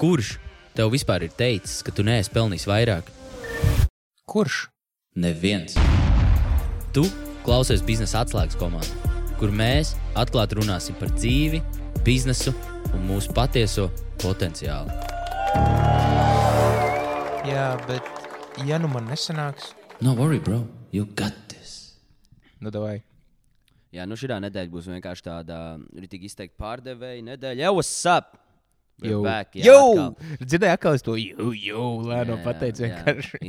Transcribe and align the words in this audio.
Kurš 0.00 0.38
tev 0.72 0.88
vispār 0.94 1.26
ir 1.26 1.32
teicis, 1.36 1.82
ka 1.84 1.92
tu 1.92 2.00
neesi 2.00 2.30
pelnījis 2.32 2.62
vairāk? 2.64 3.10
Kurš? 4.24 4.62
Neviens. 5.20 5.74
Tu 6.96 7.04
klausies 7.44 7.84
biznesa 7.84 8.22
atslēgas 8.24 8.56
komandā, 8.56 9.12
kur 9.36 9.52
mēs 9.52 9.92
atklāti 10.16 10.56
runāsim 10.56 10.96
par 10.96 11.12
dzīvi, 11.18 11.60
biznesu 12.08 12.56
un 12.96 13.04
mūsu 13.10 13.36
patieso 13.36 13.90
potenciālu. 14.24 14.88
Jā, 17.44 17.68
bet 17.84 18.64
ja 18.64 18.80
nu 18.80 18.88
man 18.88 19.04
nesanāks, 19.12 19.74
No 20.00 20.16
worry, 20.16 20.40
bro, 20.40 20.64
you 20.96 21.04
got 21.04 21.36
this. 21.52 22.00
nu 22.56 22.70
vai? 22.72 23.02
Jā, 23.92 24.08
nu 24.08 24.16
šī 24.16 24.32
nedēļa 24.32 24.72
būs 24.72 24.88
vienkārši 24.88 25.28
tāda 25.28 25.76
rītīgi 25.92 26.24
izteikti 26.24 26.56
pārdevēja 26.56 27.34
nedēļa. 27.34 27.68
Jau 27.68 27.82
sap! 27.84 28.32
We're 28.32 28.49
Jau. 29.64 30.14
Dzirdēju, 30.42 30.72
atkal 30.76 30.98
es 30.98 31.04
to 31.06 31.16
jau, 31.20 31.50
jau 31.56 31.86
lēnu 32.06 32.36
Jā, 32.36 32.40
pateicu. 32.44 32.84
vienkārši. 32.86 33.40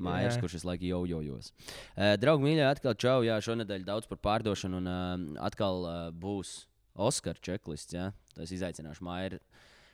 Mairs 0.00 0.36
Jā. 0.36 0.40
kurš 0.42 0.58
visu 0.58 0.70
laiku 0.70 0.88
jau 0.90 1.02
jojos. 1.08 1.52
Uh, 1.96 2.14
draugi, 2.20 2.46
mīļie, 2.48 2.66
atkal 2.68 2.96
čau. 2.98 3.20
Jā, 3.26 3.38
šonadēļ 3.44 3.86
daudz 3.86 4.10
par 4.10 4.20
pārdošanu, 4.26 4.82
un 4.82 4.90
uh, 4.90 5.44
atkal 5.46 5.84
uh, 5.86 5.98
būs 6.14 6.64
Oskara 7.00 7.38
checklists. 7.40 7.94
Jā. 7.96 8.10
Tas 8.36 8.50
izaicināšu 8.52 9.06
Mairu 9.06 9.38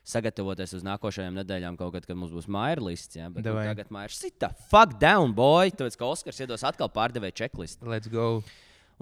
sagatavoties 0.06 0.76
uz 0.78 0.84
nākošajām 0.86 1.34
nedēļām, 1.40 1.76
kaut 1.80 1.96
kad, 1.96 2.06
kad 2.06 2.18
mums 2.18 2.34
būs 2.34 2.46
Maira 2.52 2.82
lists. 2.86 3.18
Jā, 3.18 3.26
bet 3.32 3.46
nu, 3.46 3.56
tagad 3.58 3.90
Mairs 3.94 4.20
sita 4.22 4.52
fuck 4.70 4.98
down, 5.02 5.34
boy. 5.36 5.72
Tāpēc, 5.74 5.98
ka 5.98 6.10
Oskars 6.12 6.42
iedos 6.44 6.64
atkal 6.66 6.90
pārdevēja 6.94 7.42
checklistu. 7.42 7.88
Let's 7.90 8.10
go. 8.12 8.44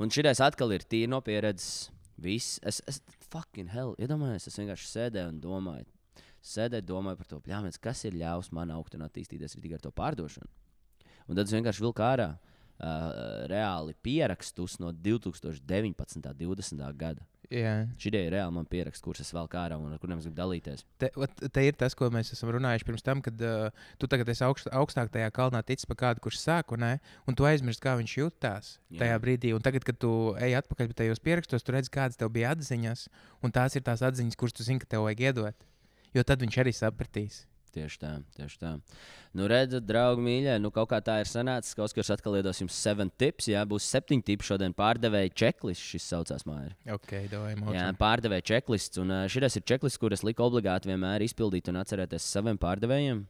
Un 0.01 0.11
šis 0.11 0.41
atkal 0.43 0.73
ir 0.75 0.87
tīri 0.89 1.11
no 1.13 1.21
pieredzes. 1.25 1.91
Viss. 2.25 2.61
Es, 2.63 2.81
es 2.87 3.01
fucking 3.35 3.71
hell, 3.75 3.95
iedomājos, 3.99 4.47
es 4.49 4.59
vienkārši 4.61 4.91
sēdēju 4.93 5.33
un 5.33 5.43
domāju. 5.43 5.87
Sēdēju, 6.45 6.87
domāju 6.87 7.19
par 7.21 7.31
to, 7.31 7.41
pļāmies, 7.43 7.81
kas 7.83 8.05
ir 8.07 8.19
ļāvis 8.21 8.53
man 8.55 8.73
augt 8.75 8.95
un 8.99 9.07
attīstīties 9.07 9.57
arī 9.59 9.75
ar 9.75 9.83
to 9.83 9.91
pārdošanu. 9.97 10.51
Un 11.25 11.39
tad 11.39 11.49
es 11.49 11.55
vienkārši 11.57 11.83
vilku 11.83 12.05
ārā 12.05 12.35
uh, 12.35 13.47
reāli 13.51 13.97
pierakstus 14.05 14.77
no 14.83 14.93
2019. 14.93 16.21
un 16.21 16.27
2020. 16.43 16.85
gada. 17.01 17.25
Jā. 17.55 17.73
Šī 18.01 18.11
ir 18.11 18.33
reāli 18.35 18.55
man 18.57 18.67
pieraksts, 18.67 19.03
kurus 19.05 19.23
es 19.23 19.31
vēl 19.35 19.47
kā 19.53 19.61
ārā 19.69 19.77
un 19.79 19.93
ar 19.95 20.01
kuriem 20.03 20.19
es 20.19 20.27
gribu 20.27 20.39
dalīties. 20.41 20.83
Te, 20.99 21.11
vat, 21.19 21.45
te 21.55 21.63
ir 21.63 21.77
tas, 21.79 21.95
ko 21.99 22.09
mēs 22.11 22.33
esam 22.35 22.51
runājuši 22.57 22.89
pirms 22.89 23.07
tam, 23.07 23.23
kad 23.25 23.45
uh, 23.47 23.85
tu 24.01 24.09
tagad 24.11 24.33
esi 24.33 24.43
augst, 24.47 24.71
augstāk 24.75 25.13
tajā 25.15 25.31
kalnā 25.35 25.63
ticis 25.67 25.87
par 25.91 26.01
kādu, 26.01 26.25
kurš 26.25 26.41
sāk, 26.43 26.75
un, 26.75 26.83
ne, 26.83 27.15
un 27.31 27.39
tu 27.39 27.47
aizmirsti, 27.47 27.85
kā 27.85 27.95
viņš 28.01 28.17
jutās 28.19 28.75
Jā. 28.89 29.05
tajā 29.05 29.23
brīdī. 29.23 29.55
Un 29.55 29.63
tagad, 29.65 29.87
kad 29.87 30.01
tu 30.03 30.13
ej 30.43 30.59
atpakaļ 30.65 30.91
pie 30.91 31.01
tajos 31.05 31.23
pierakstos, 31.23 31.67
tu 31.67 31.77
redz, 31.77 31.93
kādas 31.95 32.19
tev 32.19 32.33
bija 32.35 32.57
atziņas, 32.57 33.07
un 33.47 33.55
tās 33.55 33.79
ir 33.79 33.87
tās 33.87 34.03
atziņas, 34.03 34.41
kuras 34.41 34.57
tu 34.57 34.67
zini, 34.67 34.83
ka 34.83 34.91
tev 34.97 35.07
vajag 35.07 35.29
iedot. 35.29 35.69
Jo 36.15 36.27
tad 36.27 36.43
viņš 36.43 36.63
arī 36.65 36.75
sapratīs. 36.75 37.45
Tieši 37.75 37.99
tā, 37.99 38.11
tieši 38.37 38.59
tā. 38.61 38.71
Nu, 39.35 39.49
redziet, 39.51 39.83
draugi, 39.89 40.23
mīļie, 40.23 40.53
nu 40.63 40.71
kaut 40.75 40.93
kā 40.93 41.01
tā 41.03 41.17
ir 41.23 41.31
sanācis. 41.31 41.75
Kaut 41.75 41.95
kas 41.97 42.13
atkal 42.15 42.37
iedos 42.39 42.61
jums 42.63 42.77
7 42.79 43.11
tips. 43.19 43.49
Jā, 43.51 43.65
būs 43.67 43.89
7 43.91 44.23
tipi 44.23 44.47
šodien 44.47 44.75
pārdevēja 44.77 45.33
checklists. 45.35 45.89
Šis 45.95 46.07
saucās 46.13 46.47
māja. 46.47 46.71
Ok, 46.95 47.17
domāju, 47.33 47.75
Jā, 47.75 47.89
pārdevēja 47.99 48.47
checklists. 48.53 49.01
Un 49.03 49.11
šis 49.33 49.59
ir 49.59 49.67
checklists, 49.67 49.99
kuras 49.99 50.23
liku 50.27 50.47
obligāti 50.47 50.93
vienmēr 50.93 51.27
izpildīt 51.27 51.73
un 51.73 51.83
atcerēties 51.83 52.31
saviem 52.37 52.61
pārdevējiem. 52.63 53.25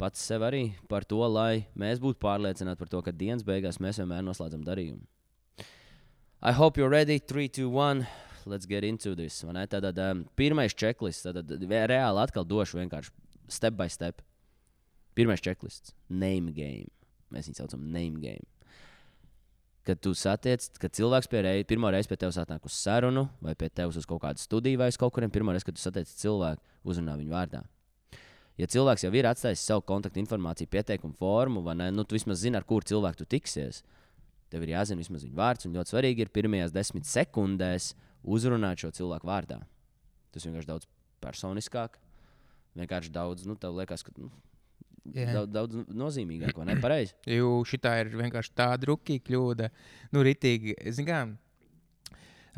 Pats 0.00 0.24
sev 0.24 0.46
arī 0.48 0.70
par 0.88 1.04
to, 1.04 1.20
lai 1.28 1.66
mēs 1.76 2.00
būtu 2.00 2.16
pārliecināti 2.24 2.80
par 2.80 2.88
to, 2.88 3.02
ka 3.04 3.12
dienas 3.12 3.44
beigās 3.44 3.76
mēs 3.84 4.00
vienmēr 4.00 4.24
noslēdzam 4.24 4.64
darījumu. 4.64 5.04
I 6.40 6.52
hope 6.56 6.80
you're 6.80 6.88
ready. 6.88 7.18
3, 7.20 7.48
2, 7.48 7.68
1. 7.68 8.06
Let's 8.46 8.64
get 8.64 8.84
into 8.84 9.14
this. 9.14 9.44
Tātad 9.44 9.98
um, 10.00 10.24
pirmais 10.36 10.72
checklists. 10.72 11.28
Tad 11.28 11.52
reāli 11.60 12.22
atkal 12.22 12.48
došu 12.48 12.80
vienkārši 12.80 13.12
step 13.52 13.76
by 13.78 13.88
step. 13.92 14.22
Pirmais 15.16 15.42
checklists- 15.42 15.94
name 16.08 16.52
game. 16.52 16.90
Mēs 17.32 17.48
viņu 17.48 17.56
saucam 17.62 17.90
name 17.90 18.20
game. 18.20 18.46
Kad 19.84 20.00
tu 20.00 20.12
satiec, 20.14 20.78
kad 20.78 20.92
cilvēks 20.92 21.28
pie 21.28 21.42
rei, 21.42 21.64
pirmo 21.64 21.90
reizi 21.90 22.08
pie 22.08 22.16
tevis 22.16 22.36
atnāk 22.36 22.64
uz 22.64 22.72
sarunu, 22.72 23.28
vai 23.40 23.54
pie 23.54 23.68
tevis 23.68 23.96
uz 23.96 24.06
kaut 24.06 24.20
kādu 24.22 24.38
studiju, 24.38 24.78
vai 24.78 24.88
uz 24.88 24.96
kaut 24.96 25.12
kuriem, 25.12 25.30
pirmo 25.30 25.52
reizi, 25.52 25.64
kad 25.64 25.74
tu 25.74 25.80
satiec 25.80 26.06
cilvēku, 26.06 26.60
uzrunā 26.84 27.16
viņu 27.16 27.32
vārdā. 27.32 27.64
Ja 28.60 28.66
cilvēks 28.68 29.06
jau 29.06 29.12
ir 29.16 29.24
atstājis 29.24 29.62
savu 29.64 29.80
kontaktu 29.88 30.20
informāciju, 30.20 30.68
pieteikumu 30.68 31.16
formu, 31.16 31.62
vai 31.64 31.74
ne, 31.80 31.90
nu, 31.90 32.04
tu 32.04 32.14
vismaz 32.14 32.42
zini, 32.42 32.58
ar 32.58 32.66
kuru 32.68 32.84
cilvēku 32.84 33.22
tu 33.22 33.24
tiksies. 33.24 33.82
Tev 34.52 34.66
ir 34.66 34.74
jāzina 34.74 35.00
vismaz 35.00 35.24
viņa 35.24 35.38
vārds, 35.38 35.66
un 35.66 35.78
ļoti 35.78 35.94
svarīgi 35.94 36.26
ir 36.26 36.32
pirmajās 36.34 36.74
desmit 36.74 37.08
sekundēs 37.08 37.94
uzrunāt 38.20 38.82
šo 38.82 38.90
cilvēku 38.98 39.30
vārdā. 39.30 39.62
Tas 40.34 40.44
vienkārši 40.44 40.68
daudz 40.68 40.88
personiskāk, 41.24 41.96
vienkārši 42.78 43.12
daudz, 43.14 43.46
nu, 43.48 43.56
tev 43.60 43.76
liekas, 43.78 44.04
ka 44.06 44.14
nu, 44.18 44.30
Jā. 45.14 45.30
daudz, 45.40 45.52
daudz 45.54 45.94
nozīmīgāk, 45.96 46.56
vai 46.58 46.68
ne? 46.70 46.76
Pareizi. 46.82 47.16
Jo 47.38 47.60
šitā 47.66 47.96
ir 48.02 48.12
vienkārši 48.20 48.54
tāda 48.56 48.90
rukīga 48.92 49.26
kļūda. 49.28 49.70
Nu, 50.14 50.24
ritīgi, 50.26 50.76
zin 50.94 51.08
kā, 51.08 51.24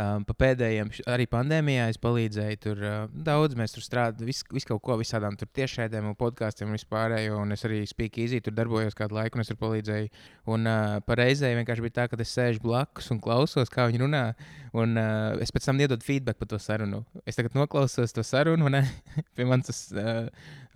um, 0.01 0.25
pa 0.29 0.35
pēdējiem, 0.39 0.91
arī 1.13 1.27
pandēmijā 1.31 1.89
es 1.93 1.99
palīdzēju. 2.03 2.59
Tur 2.63 2.83
uh, 2.83 2.97
daudz 3.27 3.57
mēs 3.59 3.75
tur 3.75 3.85
strādājām, 3.85 4.29
visu 4.29 4.47
vis 4.55 4.67
kaut 4.69 4.83
ko, 4.85 4.97
visādām 5.01 5.37
tiešraidēm 5.41 6.11
podkāstiem 6.19 6.71
un 6.71 6.79
vispārējo. 6.79 7.39
Un 7.43 7.57
es 7.57 7.65
arī 7.69 7.83
Easy 8.23 8.41
tur 8.45 8.55
darbojos 8.57 8.97
kādu 8.99 9.17
laiku, 9.19 9.39
un 9.39 9.45
es 9.45 9.51
tur 9.51 9.59
palīdzēju. 9.61 10.11
Un 10.53 10.69
uh, 10.69 10.99
pareizē 11.07 11.53
vienkārši 11.59 11.87
bija 11.87 11.97
tā, 12.01 12.09
ka 12.11 12.21
es 12.23 12.35
sēžu 12.35 12.63
blakus 12.65 13.11
un 13.15 13.21
klausos, 13.23 13.73
kā 13.73 13.89
viņi 13.91 14.03
runā. 14.05 14.25
Un 14.77 14.97
uh, 14.97 15.39
es 15.43 15.53
pēc 15.55 15.69
tam 15.69 15.81
iedodu 15.83 16.07
feedback 16.07 16.41
par 16.41 16.51
to 16.51 16.61
sarunu. 16.63 17.05
Es 17.27 17.39
tagad 17.39 17.57
noklausos 17.59 18.15
to 18.17 18.25
sarunu, 18.27 18.69
un 18.69 18.81
pie 19.37 19.49
manis 19.49 19.71
tas 19.71 19.83
uh, 19.97 20.29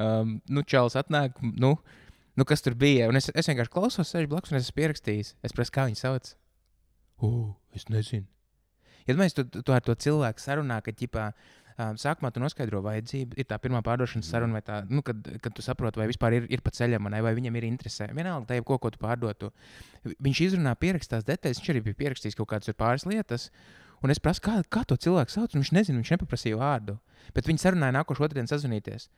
um, 0.02 0.38
nu, 0.48 0.64
čels 0.66 0.98
atnāk. 0.98 1.40
Nu, 1.56 1.76
nu, 2.36 2.48
kas 2.48 2.64
tur 2.64 2.76
bija? 2.78 3.10
Un 3.10 3.20
es, 3.20 3.30
es 3.32 3.50
vienkārši 3.50 3.72
klausos, 3.72 4.12
sēžu 4.12 4.32
blakus, 4.32 4.52
un 4.52 4.60
es 4.60 4.68
esmu 4.68 4.80
pierakstījis. 4.82 5.36
Es 5.46 5.56
prasu, 5.56 5.74
kā 5.74 5.88
viņi 5.88 6.02
sauc. 6.02 6.32
Uh, 7.24 7.54
es 7.76 7.88
nezinu. 7.88 8.28
Ja 9.06 9.16
mēs 9.18 9.36
tu, 9.36 9.44
tu 9.46 9.74
ar 9.74 9.84
to 9.84 9.94
cilvēku 9.94 10.42
sarunā, 10.42 10.80
ka 10.84 10.94
ģipā, 10.96 11.28
um, 11.76 11.98
sākumā 12.00 12.32
tu 12.34 12.42
noskaidro 12.42 12.80
vajadzību, 12.84 13.38
ir 13.38 13.48
tā 13.48 13.58
pirmā 13.62 13.82
pārdošanas 13.86 14.28
saruna, 14.32 14.58
vai 14.58 14.62
tā, 14.66 14.80
nu, 14.90 15.04
kad, 15.06 15.20
kad 15.44 15.54
tu 15.56 15.64
saproti, 15.64 16.00
vai 16.00 16.08
vispār 16.10 16.38
ir, 16.40 16.48
ir 16.52 16.62
pa 16.64 16.72
ceļam, 16.74 17.08
vai, 17.12 17.22
vai 17.28 17.34
viņam 17.38 17.58
ir 17.60 17.68
interese. 17.68 18.08
Vienalga, 18.16 18.58
jau 18.58 18.66
ko, 18.66 18.80
ko 18.82 18.92
tu 18.94 19.02
pārdotu. 19.02 19.52
Viņš 20.04 20.44
izrunā, 20.48 20.74
pierakstās 20.80 21.26
detaļas, 21.28 21.62
viņš 21.62 21.74
arī 21.74 21.84
bija 21.88 22.00
pierakstījis 22.04 22.38
kaut 22.38 22.50
kādas 22.54 22.76
pāris 22.78 23.06
lietas. 23.08 23.50
Un 24.04 24.12
es 24.12 24.20
prasu, 24.20 24.42
kā, 24.44 24.58
kā 24.68 24.82
to 24.84 24.98
cilvēku 25.00 25.32
sauc, 25.32 25.54
un 25.54 25.62
viņš 25.62 25.72
nezina, 25.72 26.02
viņš 26.02 26.16
nepaprasīja 26.16 26.58
vārdu. 26.60 26.98
Bet 27.34 27.48
viņi 27.48 27.62
sarunāja 27.62 27.96
nākošo 27.96 28.26
otrdienu 28.26 28.50
sazvanīties. 28.50 29.08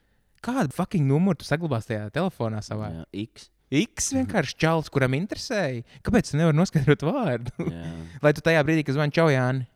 Kādu 0.44 0.74
fucking 0.74 1.08
numuru 1.08 1.40
tu 1.40 1.48
saglabāsi 1.48 1.94
tajā 1.94 2.10
telefonā 2.14 2.60
savā? 2.62 2.92
Jā, 2.94 3.06
X. 3.24 3.48
X 3.74 4.12
vienkārši 4.16 4.54
čels, 4.62 4.88
kuram 4.92 5.16
interesēja. 5.18 5.82
Kāpēc 6.06 6.30
tu 6.30 6.38
nevari 6.38 6.56
noskaidrot 6.56 7.02
vārdu? 7.04 7.66
Lai 8.24 8.32
tu 8.36 8.44
tajā 8.44 8.62
brīdī, 8.64 8.86
kad 8.86 8.96
zvani 8.96 9.16
čau 9.18 9.26
Jāni, 9.32 9.66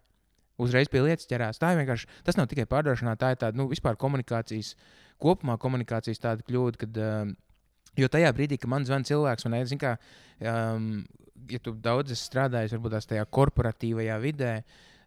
uzreiz 0.62 0.90
pie 0.92 1.02
lietas 1.04 1.28
ķerās. 1.30 1.60
Tā 1.62 1.72
ir 1.72 1.82
vienkārši, 1.82 2.10
tas 2.26 2.38
nav 2.38 2.48
tikai 2.50 2.66
pārdošanā, 2.70 3.16
tā 3.20 3.32
ir 3.34 3.40
tāda, 3.40 3.58
nu, 3.58 3.68
vispār 3.72 3.98
komunikācijas, 4.00 4.74
kopumā 5.22 5.58
komunikācijas 5.62 6.22
tāda 6.22 6.46
kļūda, 6.46 6.82
kad, 6.84 7.02
um, 7.02 7.34
jo 7.98 8.12
tajā 8.12 8.30
brīdī, 8.36 8.60
kad 8.62 8.72
man 8.72 8.86
zvana 8.88 9.08
cilvēks, 9.08 9.48
un, 9.48 9.58
zin 9.70 9.82
kā, 9.82 9.96
um, 10.40 10.88
ja 11.50 11.60
tu 11.62 11.74
daudz 11.74 12.14
esi 12.14 12.30
strādājis, 12.30 12.76
varbūt 12.76 12.96
tās 12.96 13.10
tajā 13.10 13.28
korporatīvajā 13.38 14.18
vidē, 14.22 14.56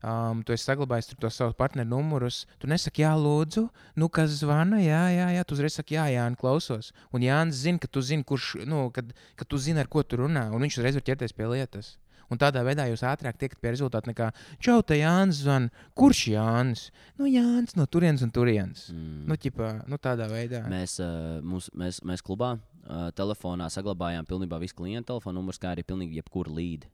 Um, 0.06 0.44
tu 0.46 0.54
esi 0.54 0.68
saglabājis 0.68 1.08
tur 1.10 1.18
tos 1.24 1.38
savus 1.40 1.56
partneru 1.58 1.90
numurus. 1.90 2.44
Tu 2.62 2.68
nesaki, 2.70 3.02
jā, 3.02 3.16
lūdzu, 3.18 3.64
nu, 3.98 4.10
kas 4.14 4.36
zvana, 4.42 4.78
jā, 4.84 5.02
jā, 5.16 5.30
jā. 5.34 5.46
Tu 5.48 5.56
uzreiz 5.58 5.78
saki, 5.80 5.96
jā, 5.98 6.06
jā, 6.14 6.26
klausos. 6.38 6.92
Un 7.16 7.26
Jānis 7.26 7.64
zina, 7.64 7.82
ka 7.82 7.90
tu 7.90 8.04
zini, 8.06 8.26
kurš, 8.28 8.52
nu, 8.70 8.84
kad, 8.94 9.16
kad 9.40 9.50
tu 9.50 9.58
zini, 9.58 9.82
ar 9.82 9.90
ko 9.90 10.04
tu 10.06 10.20
runā, 10.22 10.52
un 10.54 10.62
viņš 10.62 10.78
uzreiz 10.78 11.00
var 11.00 11.06
ķerties 11.08 11.34
pie 11.34 11.50
lietas. 11.50 11.96
Un 12.34 12.42
tādā 12.42 12.64
veidā 12.66 12.88
jūs 12.90 13.04
ātrāk 13.06 13.38
tiekat 13.40 13.62
pie 13.62 13.74
rezultātu 13.76 14.10
nekā 14.12 14.32
čau, 14.64 14.80
te 14.82 14.98
Jānis 15.00 15.44
zvan. 15.44 15.70
Kurš 15.98 16.26
Jānis? 16.34 16.88
Nu, 17.20 17.30
Jānis 17.30 17.78
no 17.78 17.86
turienes 17.90 18.26
un 18.26 18.34
turienes. 18.34 18.88
Mm. 18.94 19.26
Nu, 19.30 19.38
ķipā, 19.40 19.72
nu, 19.92 20.00
tādā 20.02 20.28
veidā. 20.32 20.64
Mēs, 20.72 20.98
uh, 21.04 21.38
mūs, 21.46 21.70
mēs, 21.78 22.02
mēs 22.08 22.26
klubā 22.26 22.56
uh, 22.58 23.08
telefonā 23.18 23.70
saglabājām 23.74 24.28
pilnībā 24.30 24.60
visu 24.64 24.78
klientu 24.80 25.14
telefonu 25.14 25.42
numurus, 25.42 25.62
kā 25.62 25.76
arī 25.76 25.86
pilnīgi 25.86 26.22
jebkuru 26.22 26.58
līdi. 26.58 26.92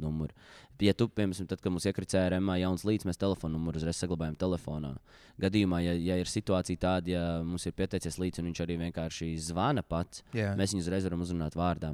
Numuru. 0.00 0.34
Ja 0.82 0.90
tu, 0.98 1.06
piemēram, 1.06 1.46
tad, 1.46 1.60
kad 1.62 1.70
mums 1.70 1.84
iekricēja 1.86 2.32
RMA 2.32 2.56
jauns 2.58 2.82
līdz, 2.82 3.06
mēs 3.06 3.20
telefonu 3.20 3.54
numuru 3.54 3.78
uzreiz 3.78 4.00
saglabājam 4.00 4.34
telefonā. 4.40 4.90
Gadījumā, 5.38 5.78
ja, 5.84 5.92
ja 5.94 6.16
ir 6.18 6.26
situācija 6.26 6.80
tāda, 6.82 7.12
ja 7.12 7.22
mums 7.46 7.62
ir 7.70 7.76
pieteicies 7.78 8.18
līdzi 8.18 8.42
un 8.42 8.48
viņš 8.50 8.62
arī 8.64 8.80
vienkārši 8.80 9.28
zvana 9.52 9.84
pats, 9.86 10.24
Jā. 10.34 10.50
mēs 10.58 10.74
viņu 10.74 10.82
uzreiz 10.82 11.06
varam 11.06 11.22
uzrunāt 11.22 11.54
vārdā. 11.54 11.92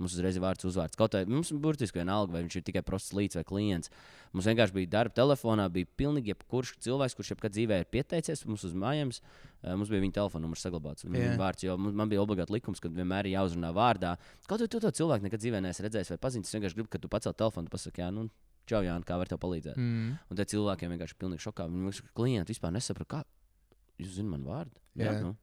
Mums 0.00 0.14
uzreiz 0.16 0.38
ir 0.38 0.42
vārds 0.42 0.64
uzvārds. 0.64 0.96
Kaut 0.96 1.12
arī 1.14 1.28
mums 1.28 1.50
burtiski 1.52 2.00
vienalga, 2.00 2.32
vai 2.32 2.40
viņš 2.46 2.54
ir 2.56 2.64
tikai 2.64 2.80
prosts 2.86 3.12
līdz 3.12 3.36
vai 3.36 3.44
klients. 3.44 3.90
Mums 4.32 4.46
vienkārši 4.48 4.76
bija 4.78 4.88
darba 4.94 5.12
telefonā, 5.18 5.66
bija 5.72 5.88
pilnīgi 6.00 6.32
jebkurš 6.32 6.74
cilvēks, 6.86 7.16
kurš 7.18 7.34
jebkad 7.34 7.52
dzīvē 7.52 7.80
ir 7.82 7.88
pieteicies 7.92 8.46
mums 8.48 8.64
uz 8.64 8.72
mājām. 8.72 9.12
Mums 9.66 9.92
bija 9.92 10.00
viņa 10.06 10.16
telefona 10.16 10.46
numurs 10.46 10.64
saglabāts. 10.64 11.04
Jā. 11.04 11.12
Viņa 11.12 11.34
vārds, 11.36 11.66
jo 11.66 11.76
man 11.76 12.08
bija 12.08 12.22
obligāti 12.24 12.56
likums, 12.56 12.80
ka 12.80 12.88
vienmēr 12.88 13.28
ir 13.28 13.36
jāuzrunā 13.36 13.74
vārdā. 13.76 14.14
Kaut 14.48 14.64
arī 14.64 14.70
tu 14.72 14.80
to 14.80 14.94
cilvēku 15.02 15.28
nekad 15.28 15.44
dzīvē 15.44 15.60
neesi 15.66 15.84
redzējis 15.84 16.14
vai 16.14 16.20
pazīstis. 16.24 16.48
Es 16.48 16.56
vienkārši 16.56 16.80
gribu, 16.80 16.88
ka 16.94 17.02
tu 17.02 17.12
pacel 17.12 17.36
telefonu 17.36 17.68
un 17.68 17.74
pasaki, 17.74 18.00
jā, 18.00 18.08
nu, 18.14 18.30
čau, 18.70 18.80
Jānis, 18.86 19.04
kā 19.04 19.20
var 19.20 19.28
tev 19.28 19.42
palīdzēt. 19.42 19.76
Mm. 19.76 20.16
Un 20.30 20.40
tad 20.40 20.48
cilvēkiem 20.54 20.96
vienkārši 20.96 21.16
ir 21.16 21.20
pilnīgi 21.20 21.44
šokā. 21.44 21.68
Vienkārši 21.68 22.08
klienti 22.16 22.54
vispār 22.54 22.72
nesaprot, 22.78 23.10
kā. 23.10 23.22
jūs 24.00 24.16
zināt 24.16 24.38
manu 24.38 24.48
vārdu. 24.48 24.80
Jā. 24.96 25.18
nu. 25.20 25.36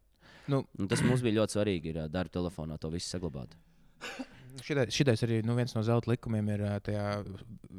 Nu, 0.48 0.64
Un 0.80 0.88
tas 0.88 1.02
mums 1.04 1.22
bija 1.22 1.42
ļoti 1.42 1.58
svarīgi, 1.58 1.92
ir 1.92 1.98
ā, 2.06 2.08
darba 2.08 2.32
telefonā 2.32 2.78
to 2.80 2.90
visu 2.94 3.12
saglabāt. 3.12 3.52
Šitais, 4.64 4.94
šitais 4.96 5.24
arī 5.28 5.40
nu, 5.46 5.56
viens 5.58 5.74
no 5.76 5.84
zelta 5.86 6.12
likumiem 6.12 6.50
ir 6.56 6.64
tajā 6.86 7.06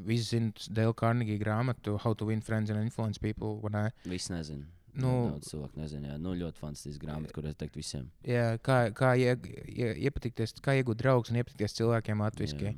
visi 0.09 0.37
zina 0.37 0.53
Dēla 0.71 0.95
Carnegie 0.99 1.39
grāmatu 1.41 1.99
How 2.03 2.15
to 2.15 2.29
Win 2.29 2.41
Friends 2.45 2.71
and 2.71 2.83
Influence 2.83 3.19
People. 3.19 3.59
ne? 3.71 3.91
Visi 4.05 4.33
nezina. 4.33 4.67
Nu- 4.99 5.29
Daudz 5.31 5.51
cilvēku 5.53 5.79
nezina. 5.79 6.15
Jā. 6.15 6.19
Nu, 6.19 6.33
ļoti 6.35 6.59
fantastiska 6.59 7.05
grāmata, 7.07 7.33
kur 7.33 7.47
es 7.47 7.55
teiktu 7.55 7.79
visiem. 7.79 8.09
Jā, 8.27 8.59
kā, 8.59 8.91
kā, 8.97 9.13
ie, 9.19 9.37
ie, 9.69 9.93
iepatikties, 10.09 10.57
kā 10.65 10.75
iegūt 10.81 10.99
draugus 10.99 11.31
un 11.31 11.39
iepatikties 11.39 11.77
cilvēkiem 11.79 12.19
latviešu. 12.25 12.75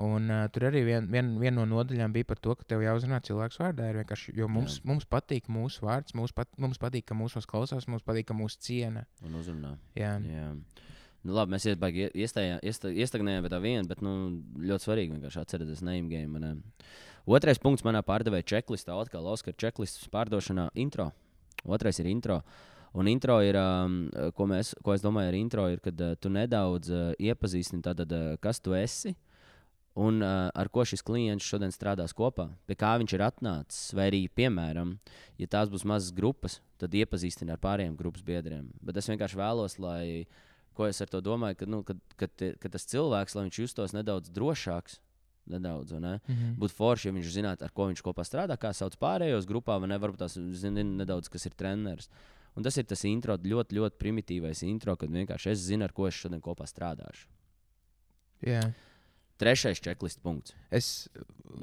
Un, 0.00 0.30
uh, 0.30 0.46
tur 0.48 0.64
arī 0.70 0.80
viena 0.86 1.04
vien, 1.12 1.34
vien 1.42 1.52
no 1.54 1.66
nodaļām 1.68 2.14
bija 2.14 2.24
par 2.24 2.38
to, 2.40 2.54
ka 2.56 2.64
tev 2.64 2.80
jāuzrunā 2.80 3.18
cilvēks 3.26 3.58
vārdā. 3.60 3.90
Jo 4.32 4.48
mums, 4.48 4.78
Jā. 4.78 4.86
mums 4.88 5.04
patīk 5.04 5.50
mūsu 5.52 5.84
vārds, 5.84 6.14
mums, 6.16 6.32
pat, 6.32 6.48
mums 6.56 6.78
patīk, 6.80 7.04
ka 7.10 7.14
mūsos 7.18 7.44
klausās, 7.44 7.84
mums 7.90 8.02
patīk, 8.06 8.30
ka 8.30 8.34
mūsu 8.38 8.56
ciena. 8.64 9.04
Un 9.26 9.34
uzrunā. 9.34 9.74
Jā, 9.94 10.14
Jā. 10.24 10.54
Nu, 11.20 11.34
labi, 11.36 11.52
mēs 11.52 11.66
iestājām, 11.68 12.12
iestājām, 12.16 12.60
iesta- 12.64 12.92
iestagnējām 12.96 13.44
pie 13.44 13.52
tā 13.52 13.60
viena, 13.60 13.86
bet 13.88 14.00
nu, 14.00 14.42
ļoti 14.56 14.86
svarīgi 14.86 15.16
vienkārši 15.16 15.42
atcerēties 15.42 15.82
name 15.84 16.08
game. 16.08 16.40
Ne? 16.40 16.52
Otrais 17.28 17.60
punkts 17.60 17.84
manā 17.84 18.00
pārdevēja 18.02 18.46
checklistā, 18.54 18.96
atkal 18.96 19.28
Oskara 19.28 19.58
checklists 19.60 20.08
pārdošanā 20.08 20.70
intro. 20.80 21.10
Otrais 21.68 22.00
ir 22.00 22.08
intro. 22.08 22.40
Un 22.96 23.06
intro 23.06 23.36
ir, 23.44 23.54
um, 23.54 24.08
ko, 24.34 24.46
mēs, 24.50 24.72
ko 24.82 24.96
es 24.96 25.04
domāju, 25.04 25.28
ar 25.30 25.36
intro 25.38 25.68
ir, 25.70 25.78
kad 25.84 26.00
uh, 26.00 26.16
tu 26.18 26.32
nedaudz 26.32 26.90
uh, 26.90 27.12
iepazīstini, 27.20 27.84
tātad, 27.84 28.10
uh, 28.10 28.38
kas 28.42 28.58
tu 28.58 28.74
esi 28.74 29.14
un 30.00 30.22
uh, 30.22 30.48
ar 30.54 30.70
ko 30.72 30.82
šis 30.86 31.02
klients 31.06 31.46
šodien 31.46 31.70
strādās 31.74 32.14
kopā, 32.16 32.48
pie 32.66 32.74
kā 32.78 32.96
viņš 32.98 33.14
ir 33.14 33.24
atnācis. 33.28 33.92
Vai 33.94 34.08
arī, 34.10 34.24
piemēram, 34.32 34.96
ja 35.38 35.50
tās 35.50 35.70
būs 35.70 35.86
mazas 35.86 36.14
grupas, 36.16 36.58
tad 36.80 36.96
iepazīstini 36.96 37.54
ar 37.54 37.60
pārējiem 37.62 37.98
grupas 37.98 38.24
biedriem. 38.26 38.70
Bet 38.82 38.98
es 38.98 39.10
vienkārši 39.10 39.38
vēlos, 39.38 39.78
lai 39.82 40.26
ko 40.76 40.88
es 40.88 41.00
ar 41.02 41.10
to 41.12 41.20
domāju, 41.24 41.60
ka, 41.60 41.68
nu, 41.70 41.82
kad, 41.86 42.00
kad, 42.20 42.44
ka 42.62 42.72
tas 42.72 42.86
cilvēks, 42.90 43.36
lai 43.36 43.46
viņš 43.46 43.60
justos 43.62 43.94
nedaudz 43.96 44.32
drošāks, 44.34 44.98
nedaudz, 45.50 45.94
ne? 45.98 46.18
mhm. 46.26 46.52
Būtu 46.60 46.76
forši, 46.76 47.08
ja 47.08 47.16
viņš 47.16 47.32
zinātu, 47.36 47.66
ar 47.66 47.72
ko 47.74 47.88
viņš 47.90 48.04
kopā 48.06 48.26
strādā, 48.26 48.58
kā 48.60 48.72
sauc 48.76 48.96
pārējos 49.00 49.48
grupā, 49.50 49.78
vai 49.82 49.90
ne? 49.90 49.98
Varbūt 50.00 50.22
tās 50.22 50.36
zina 50.60 50.84
nedaudz, 50.86 51.30
kas 51.32 51.48
ir 51.48 51.56
treneris. 51.58 52.10
Un 52.58 52.66
tas 52.66 52.76
ir 52.80 52.86
tas 52.90 53.02
intro, 53.06 53.36
ļoti, 53.38 53.76
ļoti 53.78 53.98
primitīvais 54.00 54.64
intro, 54.66 54.96
kad 54.98 55.10
vienkārši 55.14 55.52
es 55.52 55.66
zinu, 55.68 55.86
ar 55.86 55.94
ko 55.94 56.08
es 56.10 56.18
šodien 56.18 56.42
kopā 56.44 56.66
strādāšu. 56.70 57.28
jā. 58.46 58.64
Trešais 59.40 59.80
checklist 59.80 60.20
punkts. 60.20 60.52
Es 60.68 61.08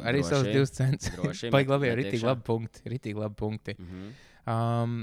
arī 0.02 0.24
savus 0.26 0.48
divus 0.50 0.72
centus. 0.74 1.12
Paigi 1.54 1.70
labi, 1.70 1.92
ir 1.92 2.00
iekšā. 2.02 2.32
labi 2.32 2.42
punkti. 2.48 2.82
Rītīgi 2.90 3.22
labi 3.22 3.38
punkti. 3.38 3.76
Mhm. 3.78 4.08
Um, 4.48 4.96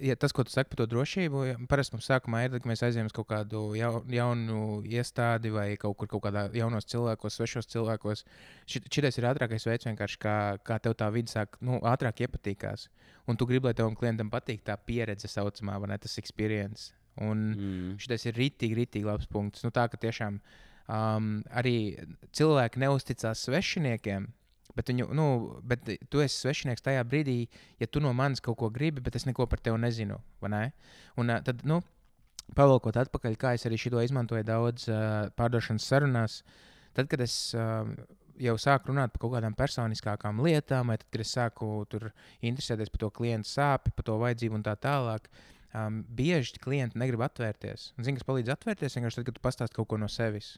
ja 0.00 0.16
tas, 0.16 0.32
ko 0.32 0.44
tu 0.46 0.52
saki 0.52 0.72
par 0.72 0.80
to 0.82 0.86
drošību, 0.90 1.42
ja, 1.48 1.56
parasti 1.70 1.94
mums 1.96 2.08
sākumā 2.08 2.44
ir, 2.44 2.52
kad 2.54 2.68
mēs 2.68 2.82
aizējām 2.86 3.08
uz 3.10 3.14
kaut 3.16 3.28
kādu 3.30 3.62
jau, 3.78 4.02
jaunu 4.12 4.60
iestādi 4.88 5.52
vai 5.54 5.66
kaut 5.80 5.96
kur 6.00 6.10
kaut 6.10 6.24
kādā 6.28 6.46
jaunos 6.56 6.88
cilvēkos, 6.90 7.38
svešos 7.38 7.70
cilvēkos. 7.72 8.24
Šis 8.68 9.20
ir 9.20 9.28
ātrākais 9.30 9.66
veids, 9.68 9.88
vienkārši 9.88 10.20
kā, 10.22 10.36
kā 10.64 10.78
tev 10.82 10.96
tā 10.98 11.10
vide 11.14 11.32
sāk 11.32 11.58
nu, 11.64 11.80
ātrāk 11.82 12.24
iepatīkās. 12.26 12.88
Un 13.28 13.36
tu 13.36 13.48
gribi, 13.48 13.68
lai 13.68 13.76
tavam 13.76 13.96
klientam 13.98 14.30
patīk 14.32 14.64
tā 14.64 14.78
pieredze, 14.80 15.28
saucamā, 15.28 15.76
vai 15.82 15.92
ne 15.92 15.98
tas 16.00 16.18
experience. 16.22 16.92
Un 17.18 17.38
Mm. 17.50 17.98
šis 17.98 18.28
ir 18.30 18.34
rītīgi, 18.38 18.76
rītīgi 18.78 19.04
labs 19.04 19.26
punkts. 19.26 19.64
Nu, 19.66 19.70
tā 19.74 19.88
ka 19.90 19.98
tiešām 19.98 20.38
um, 20.88 21.42
arī 21.50 21.98
cilvēki 22.32 22.78
neusticās 22.84 23.42
svešiniekiem. 23.48 24.28
Bet, 24.78 24.92
viņu, 24.92 25.08
nu, 25.18 25.26
bet 25.66 25.88
tu 26.06 26.20
esi 26.22 26.36
svešinieks 26.38 26.84
tajā 26.86 27.02
brīdī, 27.08 27.48
ja 27.82 27.88
tu 27.90 27.98
no 27.98 28.12
manis 28.14 28.42
kaut 28.44 28.60
ko 28.60 28.68
gribi, 28.70 29.02
bet 29.02 29.16
es 29.18 29.26
neko 29.26 29.48
par 29.50 29.58
tevi 29.58 29.80
nezinu. 29.82 30.20
Ne? 30.46 30.68
Un, 31.18 31.32
tad, 31.42 31.64
nu, 31.66 31.80
pavalkot 32.54 33.00
atpakaļ, 33.02 33.34
kā 33.40 33.56
es 33.56 33.66
arī 33.66 33.80
šo 33.80 34.04
izmantoju 34.04 34.46
daudz 34.46 34.86
uh, 34.92 35.32
pārdošanas 35.34 35.88
sarunās, 35.90 36.38
tad, 36.94 37.10
kad 37.10 37.24
es 37.26 37.34
uh, 37.58 37.90
jau 38.38 38.54
sāku 38.60 38.92
runāt 38.92 39.12
par 39.14 39.24
kaut 39.24 39.34
kādām 39.34 39.56
personiskākām 39.58 40.44
lietām, 40.46 40.92
vai 40.92 40.98
tad, 41.00 41.08
kad 41.10 41.26
es 41.26 41.34
sāku 41.34 41.72
tur 41.90 42.10
interesēties 42.38 42.94
par 42.94 43.02
to 43.02 43.10
klientu 43.18 43.50
sāpju, 43.50 43.94
par 43.98 44.06
to 44.06 44.18
vajadzību 44.22 44.60
un 44.60 44.66
tā 44.66 44.76
tālāk. 44.78 45.26
Um, 45.76 46.00
bieži 46.16 46.56
klienti 46.62 46.96
negrib 46.96 47.20
atvērties. 47.26 47.90
Zini, 47.98 48.16
kas 48.16 48.24
palīdz 48.24 48.54
atvērties? 48.54 48.94
Vienkārši 48.96 49.20
tad, 49.20 49.26
kad 49.26 49.36
tu 49.36 49.42
pastāsti 49.44 49.76
kaut 49.76 49.90
ko 49.90 49.98
no 50.00 50.08
sevis. 50.08 50.54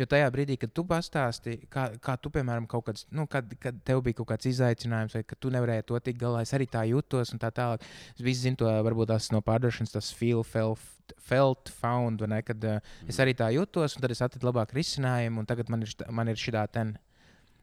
Jo 0.00 0.06
tajā 0.08 0.30
brīdī, 0.32 0.56
kad 0.60 0.72
tu 0.74 0.84
pastāsti, 0.88 1.58
kā, 1.72 1.88
kā 2.02 2.16
tu, 2.20 2.32
piemēram, 2.32 2.66
kaut 2.70 2.86
kāds, 2.88 3.04
nu, 3.12 3.26
kad, 3.30 3.50
kad 3.60 3.76
tev 3.86 4.00
bija 4.06 4.20
kaut 4.20 4.30
kāds 4.32 4.48
izaicinājums, 4.48 5.16
vai 5.18 5.22
ka 5.28 5.36
tu 5.36 5.52
nevarēji 5.52 5.86
to 5.90 6.00
tikt 6.06 6.20
galā, 6.22 6.42
es 6.46 6.54
arī 6.56 6.66
tā 6.70 6.86
jutos, 6.88 7.34
un 7.34 7.42
tā 7.42 7.52
tālāk. 7.54 7.84
Es 8.16 8.24
visi 8.24 8.46
zinu, 8.46 8.62
to 8.62 8.72
varbūt 8.88 9.12
tas 9.12 9.28
no 9.34 9.42
pārdošanas, 9.44 9.92
tas 9.92 10.10
feel, 10.16 10.42
felt, 10.48 11.14
felt 11.20 11.72
found, 11.82 12.24
ne, 12.28 12.40
kad 12.46 12.68
uh, 12.68 12.92
es 13.08 13.20
arī 13.22 13.36
tā 13.36 13.52
jutos, 13.52 13.96
un 13.96 14.04
tad 14.04 14.14
es 14.14 14.24
atradu 14.24 14.48
labāku 14.48 14.78
risinājumu, 14.80 15.42
un 15.42 15.50
tagad 15.50 15.72
man 15.72 15.84
ir, 15.84 15.96
man 16.10 16.32
ir 16.32 16.40
šī 16.40 16.56
tā. 16.56 16.86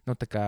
Nu, 0.07 0.15
tā 0.17 0.25
kā, 0.25 0.43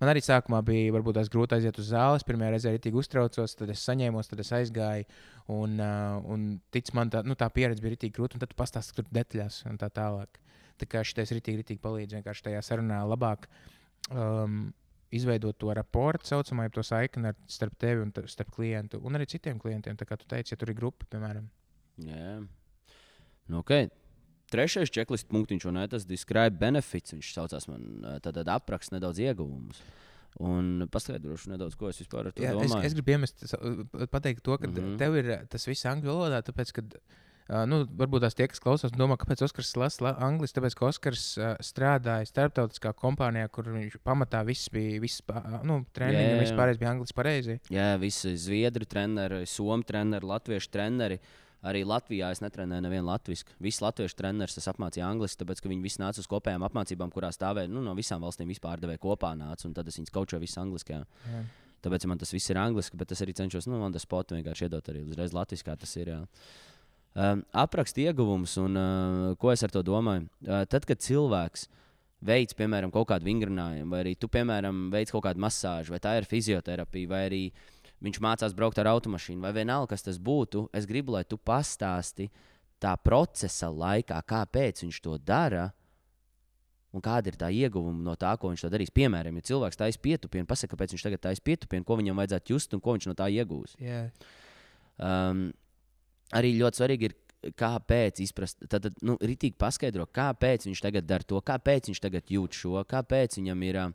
man 0.00 0.10
arī 0.10 0.22
sākumā 0.24 0.58
bija 0.66 0.94
varbūt, 0.96 1.18
tās 1.20 1.28
grūti 1.30 1.54
aiziet 1.54 1.76
uz 1.78 1.92
zāles. 1.92 2.24
Pirmā 2.26 2.48
reize 2.50 2.66
arī 2.66 2.80
tik 2.82 2.96
uztraucos, 2.98 3.54
tad 3.54 3.70
es 3.70 3.84
saņēmos, 3.86 4.30
tad 4.32 4.42
es 4.42 4.50
aizgāju. 4.56 5.06
Un, 5.52 5.76
uh, 5.78 6.16
un 6.32 6.48
tic 6.74 6.90
man, 6.96 7.12
tā, 7.12 7.22
nu, 7.22 7.36
tā 7.38 7.46
pieredze 7.54 7.84
bija 7.84 8.00
tik 8.02 8.16
grūta, 8.16 8.34
un 8.34 8.42
tad 8.42 8.50
tu 8.50 8.58
pastāsti 8.58 8.96
tur 8.96 9.06
detaļās 9.14 9.60
un 9.70 9.78
tā 9.78 9.92
tālāk. 9.94 10.40
Tā 10.76 10.88
kā 10.90 11.04
šis 11.06 11.32
rītīgi, 11.36 11.62
rītīgi 11.62 11.82
palīdz 11.84 12.18
vienkārši 12.18 12.48
tajā 12.48 12.62
sarunā 12.64 13.02
labāk 13.08 13.48
um, 14.10 14.72
izveidot 15.14 15.58
to 15.58 15.74
raportu, 15.74 16.28
saucamā, 16.28 16.68
to 16.72 16.84
saikni 16.86 17.30
ar, 17.30 17.36
starp 17.50 17.76
tevi 17.80 18.02
un 18.04 18.12
ta- 18.14 18.26
starp 18.30 18.50
klientu, 18.54 19.00
un 19.04 19.18
arī 19.18 19.28
citiem 19.30 19.60
klientiem. 19.62 19.96
Tā 19.98 20.08
kā 20.08 20.18
tu 20.18 20.28
teici, 20.28 20.52
ja 20.52 20.60
tur 20.60 20.72
ir 20.72 20.78
grupa, 20.78 21.06
piemēram. 21.12 21.46
Jā, 22.06 22.40
nu, 22.42 23.62
ok. 23.62 23.86
Trešais 24.52 24.92
checklist 24.94 25.26
punktiņš, 25.30 25.64
un 25.66 25.78
ne, 25.80 25.86
tas 25.90 26.04
describe 26.06 26.58
benefits. 26.60 27.14
Viņš 27.16 27.30
saucās 27.34 27.66
man 27.70 27.86
ā, 28.06 28.18
tātad 28.22 28.46
apraksta 28.52 28.94
nedaudz 28.94 29.18
ieguvumus. 29.24 29.80
Un 30.46 30.84
paskaidrošu 30.92 31.50
nedaudz, 31.54 31.74
ko 31.80 31.88
es 31.88 31.98
vispār 32.02 32.28
ar 32.28 32.34
to 32.36 32.44
Jā, 32.44 32.52
es, 32.52 32.68
domāju. 32.68 32.86
es 32.86 32.94
gribu 32.94 33.14
iemest, 33.14 33.46
pateikt 34.12 34.44
to, 34.44 34.58
ka 34.60 34.68
mm. 34.68 34.74
-hmm. 34.76 34.98
tev 35.00 35.16
ir 35.16 35.30
uh, 35.32 35.46
tas 35.48 35.64
viss 35.66 35.88
angļu 35.88 36.12
valodā, 36.12 36.42
tāpēc, 36.44 36.72
ka, 36.76 36.84
uh, 37.48 37.62
nu, 37.70 37.82
varbūt 37.98 38.24
tās 38.26 38.36
tie, 38.38 38.46
kas 38.50 38.60
klausās, 38.62 38.92
domā, 38.96 39.16
kāpēc 39.20 39.42
Oskars 39.46 39.72
lasa 39.80 40.04
la- 40.06 40.14
angliski, 40.26 40.58
tāpēc, 40.58 40.76
ka 40.78 40.88
Oskars 40.90 41.24
uh, 41.38 41.54
strādāja 41.64 42.26
starptautiskā 42.30 42.92
kompānijā, 42.98 43.48
kur 43.52 43.70
viņš 43.72 43.98
pamatā 44.06 44.44
viss 44.48 44.68
bija, 44.72 45.00
viss, 45.02 45.22
pa- 45.26 45.42
nu, 45.66 45.80
treniņi 45.96 46.22
Jā, 46.26 46.36
un 46.36 46.44
viss 46.44 46.54
pārējais 46.58 46.80
bija 46.82 46.92
angliski 46.94 47.18
pareizi. 47.18 47.58
Jā, 47.74 47.88
visi 48.02 48.36
zviedru 48.40 48.86
treneri, 48.88 49.42
somu 49.50 49.82
treneri, 49.86 50.26
latviešu 50.26 50.70
treneri. 50.74 51.20
Arī 51.66 51.80
Latvijā 51.88 52.28
es 52.30 52.38
netrenēju 52.44 52.84
nevienu 52.84 53.08
latviešu. 53.08 53.46
Visi 53.64 53.82
latviešu 53.82 54.14
treneris 54.14 54.54
es 54.60 54.68
apmācīju 54.70 55.02
angliski, 55.02 55.40
tāpēc 55.40 55.62
ka 55.64 55.70
viņi 55.72 55.82
visi 55.82 55.98
nāca 55.98 56.20
uz 56.22 56.28
kopējām 56.30 56.62
apmācībām, 56.68 57.10
kurās 57.10 57.34
stāvēja 57.40 57.66
nu, 57.72 57.80
no 57.82 57.94
visām 57.96 58.22
valstīm 58.22 58.52
vispār 58.52 58.78
devēja 58.78 59.00
kopā 59.02 59.32
nāca, 59.34 59.66
un 59.66 59.74
tad 59.74 59.88
es 59.90 59.96
viņus 59.98 60.12
kaučoju 60.14 60.44
visu 60.44 60.60
angliski. 60.62 60.94
Jā. 60.94 61.40
Tāpēc 61.82 62.06
man 62.06 62.18
tas 62.22 62.30
viss 62.36 62.52
ir 62.52 62.60
angliski, 62.60 63.00
bet 63.00 63.10
es 63.16 63.24
arī 63.24 63.34
cenšos, 63.34 63.66
nu, 63.66 63.80
man 63.82 63.96
tas 63.96 64.04
spotu 64.06 64.36
vienkārši 64.38 64.68
iedot 64.68 64.92
arī 64.92 65.02
uzreiz 65.08 65.34
latviešu, 65.34 65.66
kā 65.66 65.74
tas 65.80 65.96
ir. 65.98 66.12
Jā. 66.12 66.20
Um, 67.16 67.40
aprakst 67.56 67.96
ieguvums, 67.96 68.58
un 68.60 68.76
uh, 68.76 69.36
ko 69.40 69.48
es 69.48 69.62
ar 69.64 69.72
to 69.72 69.80
domāju? 69.86 70.26
Uh, 70.44 70.66
tad, 70.68 70.84
kad 70.84 71.00
cilvēks 71.00 71.64
veids, 72.26 72.52
piemēram, 72.58 72.92
kaut 72.92 73.08
kādu 73.08 73.24
vingrinājumu, 73.24 73.88
vai 73.94 74.02
arī 74.02 74.12
tu, 74.20 74.28
piemēram, 74.28 74.90
veids 74.92 75.14
kaut 75.14 75.24
kādu 75.24 75.40
masāžu, 75.40 75.94
vai 75.94 76.02
tā 76.02 76.12
ir 76.18 76.28
fizioterapija, 76.28 77.08
vai 77.08 77.22
arī 77.30 77.40
viņš 78.04 78.20
mācās 78.20 78.56
braukt 78.56 78.82
ar 78.82 78.90
automašīnu, 78.92 79.40
vai 79.40 79.54
vienalga, 79.56 79.94
kas 79.94 80.04
tas 80.04 80.20
būtu, 80.20 80.66
es 80.76 80.84
gribu, 80.88 81.16
lai 81.16 81.24
tu 81.24 81.40
pastāsti 81.40 82.28
tā 82.82 82.92
procesa 83.00 83.72
laikā, 83.72 84.20
kāpēc 84.20 84.84
viņš 84.84 85.02
to 85.08 85.16
dara. 85.16 85.70
Un 86.92 87.02
kāda 87.04 87.28
ir 87.28 87.36
tā 87.36 87.48
ieguvuma 87.52 88.00
no 88.04 88.14
tā, 88.16 88.30
ko 88.40 88.52
viņš 88.52 88.62
to 88.64 88.72
darīs? 88.72 88.92
Piemēram, 88.92 89.36
ja 89.36 89.48
cilvēks 89.50 89.80
taisa 89.80 90.00
pietupienu, 90.00 90.48
pasakā, 90.48 90.72
kāpēc 90.72 90.94
viņš 90.94 91.04
tagad 91.04 91.28
taisa 91.28 91.44
pietupienu, 91.44 91.84
ko 91.84 91.96
viņam 91.96 92.20
vajadzētu 92.20 92.52
just 92.54 92.76
un 92.76 92.80
ko 92.84 92.94
viņš 92.96 93.08
no 93.10 93.16
tā 93.16 93.26
iegūs. 93.32 93.74
Jā. 93.80 94.06
Um, 94.96 95.50
arī 96.34 96.56
ļoti 96.58 96.80
svarīgi 96.80 97.08
ir, 97.10 97.16
kāpēc 97.56 98.20
izprast, 98.24 98.64
tad, 98.66 98.88
tad 98.88 99.02
nu, 99.06 99.14
rītīgi 99.22 99.58
paskaidro, 99.60 100.08
kāpēc 100.10 100.66
viņš 100.66 100.82
tagad 100.82 101.06
dara 101.06 101.26
to, 101.26 101.38
kāpēc 101.46 101.90
viņš 101.90 102.00
tagad 102.02 102.32
jūt 102.32 102.58
šo, 102.58 102.80
kāpēc 102.88 103.38
viņam 103.38 103.62
ir 103.68 103.78
uh, 103.82 103.92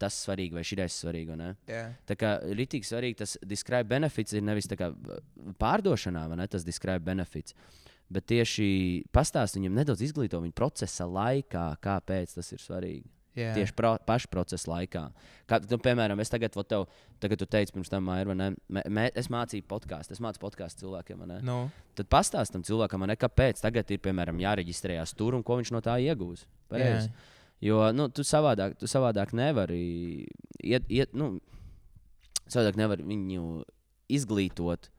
tas 0.00 0.20
svarīgi 0.26 0.58
vai 0.58 0.64
šī 0.66 0.80
vai 0.82 1.38
ne? 1.40 1.50
Jā. 1.70 1.86
Tā 2.08 2.18
kā 2.18 2.36
rītīgi 2.44 2.88
svarīgi 2.90 3.20
tas 3.22 3.36
describe 3.46 3.88
benefits 3.94 4.36
ir 4.36 4.44
nevis 4.44 4.68
kā 4.68 4.90
pārdošanā, 5.62 6.26
vai 6.28 6.40
ne 6.42 6.48
tas 6.50 6.66
describe 6.66 7.04
benefits. 7.06 7.56
Bet 8.12 8.28
tieši 8.30 9.06
pastāstīt 9.14 9.62
viņam 9.62 9.80
nedaudz 9.80 10.04
izglīto 10.06 10.38
viņa 10.42 10.54
procesa 10.54 11.08
laikā, 11.10 11.72
kāpēc 11.82 12.36
tas 12.36 12.52
ir 12.54 12.62
svarīgi. 12.62 13.15
Jā. 13.36 13.52
Tieši 13.52 13.74
pro, 13.76 13.92
paša 14.08 14.30
procesa 14.32 14.70
laikā. 14.70 15.02
Kā, 15.48 15.58
nu, 15.68 15.76
piemēram, 15.84 16.20
es 16.24 16.32
tagad, 16.32 16.54
tev, 16.68 16.86
tagad 17.20 17.40
tu 17.42 17.46
teici, 17.52 17.74
pirms 17.74 17.90
tam, 17.92 18.08
vai 18.08 18.22
ne? 18.32 18.48
Mē, 18.72 19.10
es 19.12 19.28
mācīju 19.32 19.66
podkāstu, 19.68 20.16
es 20.16 20.22
mācīju 20.24 20.40
podkāstu 20.40 20.86
cilvēkiem. 20.86 21.24
ne? 21.28 21.38
Nu, 21.44 21.58
Tad 21.98 22.08
pastāstam 22.12 22.64
cilvēkam, 22.64 23.04
ne, 23.08 23.16
kāpēc 23.20 23.60
tagad 23.60 23.92
ir 23.92 24.00
piemēram, 24.04 24.40
jāreģistrējas 24.40 25.12
tur 25.16 25.36
un 25.36 25.44
ko 25.44 25.58
viņš 25.60 25.72
no 25.76 25.82
tā 25.84 25.98
iegūs. 26.00 26.46
Pareizi. 26.72 27.12
Jo 27.60 27.92
nu, 27.92 28.08
tu, 28.12 28.24
savādāk, 28.24 28.74
tu 28.80 28.88
savādāk 28.88 29.32
nevari 29.36 30.26
iet, 30.60 30.88
iet, 30.92 31.12
nu, 31.16 31.36
savādāk 32.48 32.76
nevari 32.76 33.04
viņu 33.04 33.64
izglītot 34.12 34.90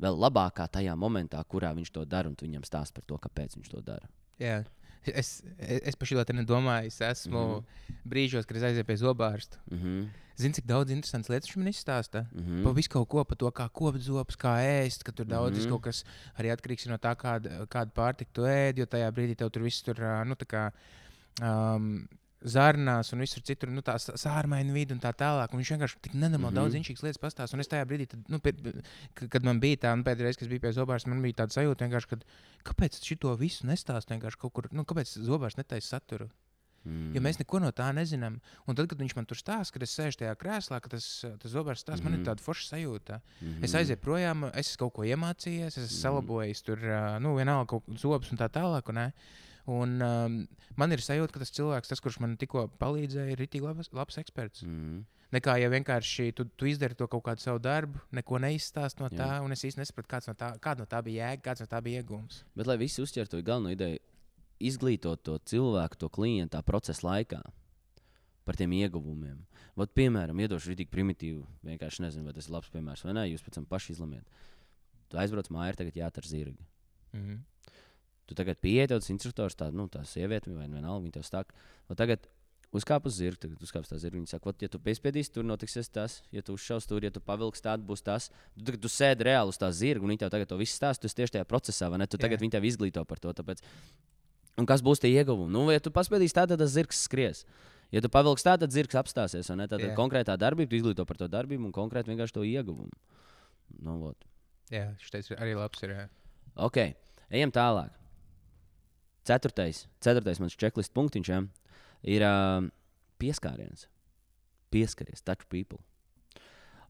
vēl 0.00 0.16
labākā 0.16 0.66
tajā 0.72 0.94
momentā, 0.96 1.42
kurā 1.44 1.72
viņš 1.76 1.92
to 1.92 2.04
dara, 2.08 2.28
un 2.30 2.36
tu 2.36 2.46
viņam 2.48 2.64
stāst 2.64 2.96
par 2.96 3.04
to, 3.08 3.18
kāpēc 3.20 3.56
viņš 3.58 3.72
to 3.72 3.82
dara. 3.84 4.08
Jā. 4.40 4.62
Es, 5.06 5.42
es, 5.58 5.96
par 5.96 6.08
šo 6.08 6.24
te 6.28 6.34
nedomāju. 6.36 6.90
Es 6.92 7.00
esmu 7.00 7.38
mm. 7.40 7.54
-hmm. 7.60 8.00
brīžos, 8.04 8.46
kad 8.46 8.56
es 8.56 8.62
aizēju 8.62 8.84
pie 8.84 8.96
zobārsta. 8.96 9.56
Mm 9.70 9.78
-hmm. 9.78 10.08
Zini, 10.36 10.54
cik 10.54 10.66
daudz 10.66 10.90
interesantas 10.90 11.28
lietas 11.28 11.48
viņš 11.48 11.56
man 11.56 11.68
izstāsta. 11.68 12.20
Mm 12.20 12.40
Mm. 12.40 12.46
-hmm. 12.46 12.64
Pa 12.64 12.70
visu 12.72 12.88
kaut 12.88 13.08
ko 13.08 13.24
par 13.24 13.36
to, 13.36 13.50
kā 13.50 13.68
kopt 13.68 14.00
zobus, 14.00 14.36
kā 14.36 14.54
ēst, 14.60 15.02
ka 15.02 15.12
tur 15.12 15.26
daudz 15.26 15.58
mm. 15.58 15.64
-hmm. 15.64 15.70
kaut 15.70 15.82
kas 15.82 16.04
arī 16.38 16.52
atkarīgs 16.52 16.88
no 16.88 16.96
tā, 16.96 17.14
kāda, 17.16 17.66
kāda 17.66 17.90
pārtika 17.90 18.30
tu 18.32 18.42
ēd. 18.42 18.78
Jo 18.78 18.86
tajā 18.86 19.10
brīdī 19.12 19.36
tev 19.36 19.50
tur 19.50 19.62
viss 19.62 19.82
tur, 19.82 19.96
nu, 20.24 20.34
tā 20.34 20.46
kā. 20.46 20.70
Um, 21.42 22.08
Zārnās 22.44 23.12
un 23.12 23.20
visur 23.20 23.42
citur, 23.44 23.68
nu, 23.68 23.82
tā 23.84 23.94
sā- 24.00 24.14
sārmaina 24.16 24.72
vidi 24.72 24.94
un 24.94 25.00
tā 25.00 25.12
tālāk. 25.12 25.52
Un 25.52 25.60
viņš 25.60 25.72
vienkārši 25.76 25.96
tik 26.02 26.12
nenormāli 26.14 26.38
mm 26.38 26.40
Mhm. 26.40 26.48
-hmm. 26.50 26.54
daudz 26.54 26.74
inčīgas 26.74 27.02
lietas 27.02 27.20
pastāsta. 27.20 27.54
Un 27.54 27.60
es 27.60 27.68
tajā 27.68 27.84
brīdī, 27.84 28.06
tad, 28.08 28.20
nu, 28.28 28.38
pie, 28.38 28.52
kad 29.28 29.44
man 29.44 29.60
bija 29.60 29.76
tā, 29.76 29.92
un 29.92 30.04
pēdējā 30.04 30.22
reize, 30.24 30.38
kad 30.38 30.48
biju 30.48 30.60
pie 30.60 30.72
zobārsta, 30.72 31.06
man 31.08 31.22
bija 31.22 31.34
tāda 31.44 31.52
sajūta, 31.52 32.06
kad, 32.08 32.24
kāpēc 32.64 33.00
šito 33.04 33.36
visu 33.36 33.66
nestāst 33.66 34.08
vienkārši 34.08 34.38
kaut 34.38 34.52
kur, 34.52 34.68
nu, 34.72 34.84
kāpēc 34.84 35.18
zobārsts 35.20 35.58
netaisa 35.58 35.88
saturu. 36.00 36.30
Mm. 36.82 37.12
Jo 37.14 37.20
mēs 37.20 37.36
neko 37.38 37.60
no 37.60 37.70
tā 37.72 37.92
nezinām. 37.92 38.40
Un 38.66 38.74
tad, 38.74 38.88
kad 38.88 38.98
viņš 38.98 39.14
man 39.16 39.26
tur 39.26 39.36
stāsta, 39.36 39.72
kad 39.72 39.82
es 39.82 39.92
sēžu 39.98 40.16
tajā 40.24 40.34
krēslā, 40.34 40.80
kad 40.80 40.90
tas, 40.90 41.24
tas 41.38 41.52
zobārsts 41.52 41.84
stāsta, 41.84 42.00
mm 42.00 42.00
-hmm. 42.00 42.04
man 42.04 42.12
ir 42.14 42.18
Mhm. 42.20 42.28
tāda 42.28 42.40
forša 42.40 42.68
sajūta. 42.76 43.20
mm 43.42 43.48
-hmm. 43.48 43.64
Es 43.64 43.74
aizēju 43.74 43.96
projām, 44.00 44.50
es 44.54 44.66
esmu 44.70 44.78
kaut 44.78 44.92
ko 44.94 45.02
iemācījies, 45.02 45.66
es 45.66 45.76
esmu 45.76 45.96
Mhm. 45.96 46.00
salabojis 46.02 46.62
tur, 46.62 46.78
nu, 47.20 47.36
vienalga 47.36 47.66
kaut 47.66 47.84
kādas 47.86 48.00
zobus 48.00 48.32
un 48.32 48.38
tā 48.38 48.48
tālāk. 48.48 48.88
Un, 48.88 48.94
ne? 48.94 49.12
Un 49.70 49.96
um, 50.02 50.36
man 50.80 50.94
ir 50.94 51.02
sajūta, 51.04 51.34
ka 51.34 51.42
tas 51.42 51.54
cilvēks, 51.56 51.92
tas, 51.92 52.02
kurš 52.02 52.20
man 52.24 52.36
tikko 52.40 52.66
palīdzēja, 52.80 53.34
ir 53.34 53.42
rītīgi 53.42 53.66
labs, 53.66 53.90
labs 53.96 54.20
eksperts. 54.22 54.64
Mm. 54.66 55.02
Nekā 55.30 55.54
ja 55.62 55.68
vienkārši 55.70 56.32
tu, 56.34 56.48
tu 56.58 56.66
izdari 56.66 56.96
to 56.98 57.06
kaut 57.10 57.22
kādu 57.28 57.42
savu 57.44 57.60
darbu, 57.62 58.00
neko 58.18 58.40
neizstāst 58.42 58.98
no 58.98 59.06
tā, 59.12 59.36
Jā. 59.36 59.42
un 59.44 59.54
es 59.54 59.62
īsti 59.66 59.78
nesapratu, 59.78 60.10
kāds 60.10 60.26
no 60.26 60.34
tā, 60.34 60.50
kāda 60.62 60.82
no 60.82 60.90
tā 60.90 60.98
bija 61.06 61.28
jēga, 61.28 61.44
kāds 61.44 61.62
no 61.62 61.68
tā 61.70 61.78
bija 61.86 62.02
iegūms. 62.02 62.40
Bet, 62.58 62.66
lai 62.66 62.80
visi 62.80 63.04
uztvertu 63.04 63.36
to 63.36 63.46
galveno 63.46 63.70
ideju, 63.76 64.00
izglītot 64.70 65.22
to 65.22 65.38
cilvēku, 65.52 66.00
to 66.02 66.10
klientu 66.10 66.58
procesa 66.66 67.06
laikā 67.06 67.40
par 68.44 68.58
tiem 68.58 68.74
ieguvumiem. 68.80 69.38
Vat, 69.78 69.92
piemēram, 69.94 70.42
iedošu 70.42 70.72
rītīgi 70.72 70.90
primitīvu, 70.90 71.44
vienkārši 71.68 72.02
nezinu, 72.08 72.26
vai 72.26 72.34
tas 72.34 72.48
ir 72.48 72.56
labs 72.56 72.72
piemērs 72.74 73.04
vai 73.06 73.14
nē, 73.14 73.28
jūs 73.30 73.46
pēc 73.46 73.60
tam 73.60 73.68
paši 73.70 73.94
izlemiet. 73.94 74.26
Tu 75.10 75.18
aizbrauc 75.20 75.46
mājā, 75.54 75.70
ir 75.70 75.78
tagad 75.78 76.00
jāatar 76.00 76.26
zirgi. 76.26 76.66
Mm 77.12 77.22
-hmm. 77.22 77.38
Tu 78.30 78.36
tagad 78.38 78.60
pieeji 78.62 78.92
tas 78.92 79.10
instruktors, 79.10 79.56
tā, 79.58 79.72
nu, 79.74 79.88
tā 79.90 80.04
sieviete 80.06 80.52
vai 80.54 80.68
vienalga, 80.70 81.02
viņa 81.02 81.16
tev 81.18 81.26
saka, 81.26 81.56
"Vat 81.90 81.98
tagad 81.98 82.28
uzkāp 82.70 83.06
uz 83.08 83.16
zirga, 83.18 83.46
tagad 83.46 83.62
uzkāp 83.64 83.82
uz 83.82 83.90
tā 83.90 83.98
zirga. 83.98 84.18
Viņa 84.20 84.30
saka, 84.30 84.46
"Vat, 84.46 84.62
ja 84.62 84.68
tu 84.68 84.78
piespiedīsi, 84.78 85.32
tur 85.34 85.44
notiksies 85.44 85.90
tas, 85.90 86.22
ja 86.30 86.42
tu 86.42 86.54
uzšaus 86.54 86.86
tur, 86.86 87.02
ja 87.02 87.10
tu 87.10 87.20
pavilksi 87.20 87.62
tādu, 87.62 87.82
būs 87.82 88.02
tas. 88.02 88.30
Tu, 88.56 88.64
tagad, 88.64 88.80
tu 88.80 88.88
sēdi 88.88 89.26
reāli 89.26 89.48
uz 89.48 89.58
tā 89.58 89.70
zirga, 89.72 90.02
un 90.02 90.10
viņi 90.10 90.22
tev 90.22 90.30
tagad 90.30 90.48
to 90.48 90.56
visu 90.56 90.78
stāsta, 90.78 91.02
tu 91.02 91.06
esi 91.06 91.18
tieši 91.18 91.34
tajā 91.38 91.44
procesā, 91.44 91.90
vai 91.90 91.98
ne? 91.98 92.06
Tu 92.06 92.18
tagad 92.18 92.38
viņi 92.38 92.52
tev 92.52 92.62
izglīto 92.62 93.04
par 93.04 93.18
to. 93.18 93.32
Tāpēc, 93.32 93.58
un 94.56 94.66
kas 94.66 94.82
būs 94.82 95.00
tie 95.00 95.10
ieguvumi? 95.10 95.50
Nu, 95.50 95.70
ja 95.70 95.80
tu 95.80 95.90
paspiedīsi 95.90 96.34
tā, 96.34 96.46
tad 96.46 96.58
tas 96.58 96.70
zirgs 96.70 97.02
skries. 97.02 97.44
Ja 97.90 98.00
tu 98.00 98.08
pavilksi 98.08 98.46
tā, 98.46 98.58
tad 98.58 98.70
zirgs 98.70 98.94
apstāsies. 98.94 99.50
Tad 99.50 99.80
Jā. 99.80 99.94
konkrētā 99.96 100.38
darbība, 100.38 100.70
tu 100.70 100.76
izglīto 100.78 101.04
par 101.04 101.16
to 101.16 101.26
darbību 101.26 101.66
un 101.66 101.72
konkrēti 101.72 102.14
vienkārši 102.14 102.32
to 102.32 102.46
ieguvumu. 102.46 102.92
Nu, 103.82 103.98
vot. 103.98 104.16
Jā, 104.70 104.94
šis 105.02 105.32
arī 105.34 105.56
labs 105.58 105.82
ir. 105.82 105.90
Jā. 105.90 106.08
Ok, 106.54 106.94
ejam 107.30 107.50
tālāk. 107.50 107.99
Ceturtais, 109.26 109.86
ceturtais 110.00 110.40
mans 110.40 110.56
checklist 110.56 110.94
punktiņš 110.96 111.30
ja, 111.32 111.40
ir 112.08 112.24
uh, 112.26 112.68
pieskāriens. 113.20 113.88
Pieskaries, 114.70 115.22
touch 115.22 115.48
people. 115.50 115.80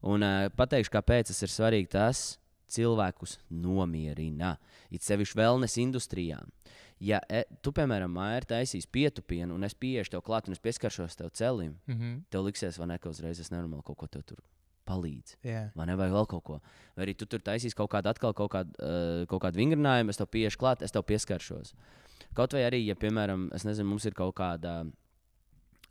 Un 0.01 0.23
uh, 0.25 0.47
pateikšu, 0.55 0.93
kāpēc 0.93 1.29
tas 1.29 1.41
ir 1.43 1.51
svarīgi. 1.51 1.91
Tas 1.91 2.23
cilvēkus 2.71 3.37
nomierina. 3.51 4.55
It 4.93 5.05
sevišķi 5.05 5.39
wellness 5.39 5.79
industrijā. 5.81 6.39
Ja 7.01 7.17
e, 7.33 7.43
tu, 7.65 7.73
piemēram, 7.73 8.13
mājā 8.13 8.43
taisīs 8.51 8.85
pietupienu, 8.85 9.55
un 9.57 9.65
es 9.65 9.73
pieiešu 9.73 10.13
tev 10.13 10.23
klāt, 10.27 10.47
un 10.47 10.55
es 10.55 10.61
pieskaršos 10.61 11.17
tev 11.17 11.31
celim, 11.33 11.79
Mm 11.87 11.95
-hmm. 11.95 12.21
tev 12.29 12.45
liksies, 12.45 12.77
vai 12.77 12.87
ne, 12.87 12.97
ka 12.99 13.09
uzreiz 13.09 13.39
es 13.39 13.51
nenormāli 13.51 13.83
kaut 13.83 13.97
ko 13.97 14.07
tev 14.07 14.23
tur 14.23 14.37
palīdzu. 14.85 15.37
Jā. 15.43 15.71
Vai 15.75 15.85
ne, 15.85 15.95
vai 15.95 16.09
vēl 16.09 16.27
kaut 16.27 16.43
ko. 16.43 16.59
Vai 16.95 17.05
arī 17.05 17.15
tu 17.17 17.25
tur 17.25 17.39
taisīsi 17.39 17.75
kaut 17.75 17.91
kādu, 17.91 18.09
atkal 18.09 18.33
kaut 18.33 18.51
kādu, 18.51 18.69
uh, 18.79 19.27
kaut 19.27 19.41
kādu 19.41 19.57
vingrinājumu, 19.57 20.09
es 20.09 20.17
tev 20.17 20.27
pieiešu 20.27 20.57
klāt, 20.57 20.81
es 20.81 20.91
tev 20.91 21.03
pieskaršos. 21.03 21.73
Kaut 22.37 22.53
vai 22.55 22.63
arī, 22.63 22.85
ja, 22.87 22.95
piemēram, 22.95 23.49
es 23.55 23.65
nezinu, 23.67 23.89
mums 23.91 24.05
ir 24.07 24.15
kaut 24.15 24.35
kāda, 24.37 24.81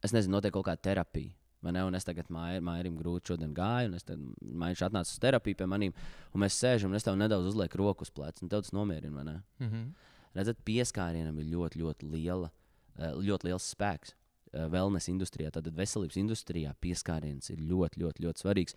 es 0.04 0.14
nezinu, 0.16 0.38
notiek 0.38 0.54
kaut 0.54 0.66
kāda 0.70 0.82
terapija. 0.90 1.34
vai 1.60 1.72
Ne, 1.76 1.82
un 1.84 1.94
es 1.94 2.06
tagad 2.08 2.30
mājā, 2.32 2.60
mājā 2.64 2.86
ir 2.86 2.94
grūti 2.96 3.32
šodien 3.32 3.50
gāju, 3.52 3.90
un 3.90 3.94
es 3.98 4.06
tad 4.08 4.20
mājā 4.40 4.86
atnācu 4.86 5.12
uz 5.12 5.18
terapiju 5.20 5.58
pie 5.60 5.66
maniem, 5.68 5.92
un 6.32 6.40
mēs 6.40 6.56
sēžam, 6.56 6.88
un 6.88 6.96
es 6.96 7.04
tev 7.04 7.18
nedaudz 7.20 7.50
uzlieku 7.50 7.76
roku 7.82 8.06
uz 8.06 8.10
pleca, 8.10 8.40
un 8.40 8.48
tev 8.48 8.62
tas 8.62 8.72
nomierina. 8.72 9.42
Mm 9.58 9.68
-hmm. 9.68 9.90
Redzat, 10.34 10.56
pieskārienam 10.64 11.38
ir 11.38 11.46
ļoti, 11.52 11.82
ļoti, 11.82 12.10
liela, 12.10 12.50
eh, 12.98 13.12
ļoti 13.12 13.44
liels 13.44 13.74
spēks. 13.74 14.14
Eh, 14.52 14.66
Wellness 14.66 15.08
industrijā, 15.08 15.50
tad 15.50 15.66
veselības 15.66 16.16
industrijā 16.16 16.74
pieskāriens 16.80 17.50
ir 17.50 17.58
ļoti, 17.58 18.02
ļoti, 18.02 18.24
ļoti 18.24 18.42
svarīgs. 18.42 18.74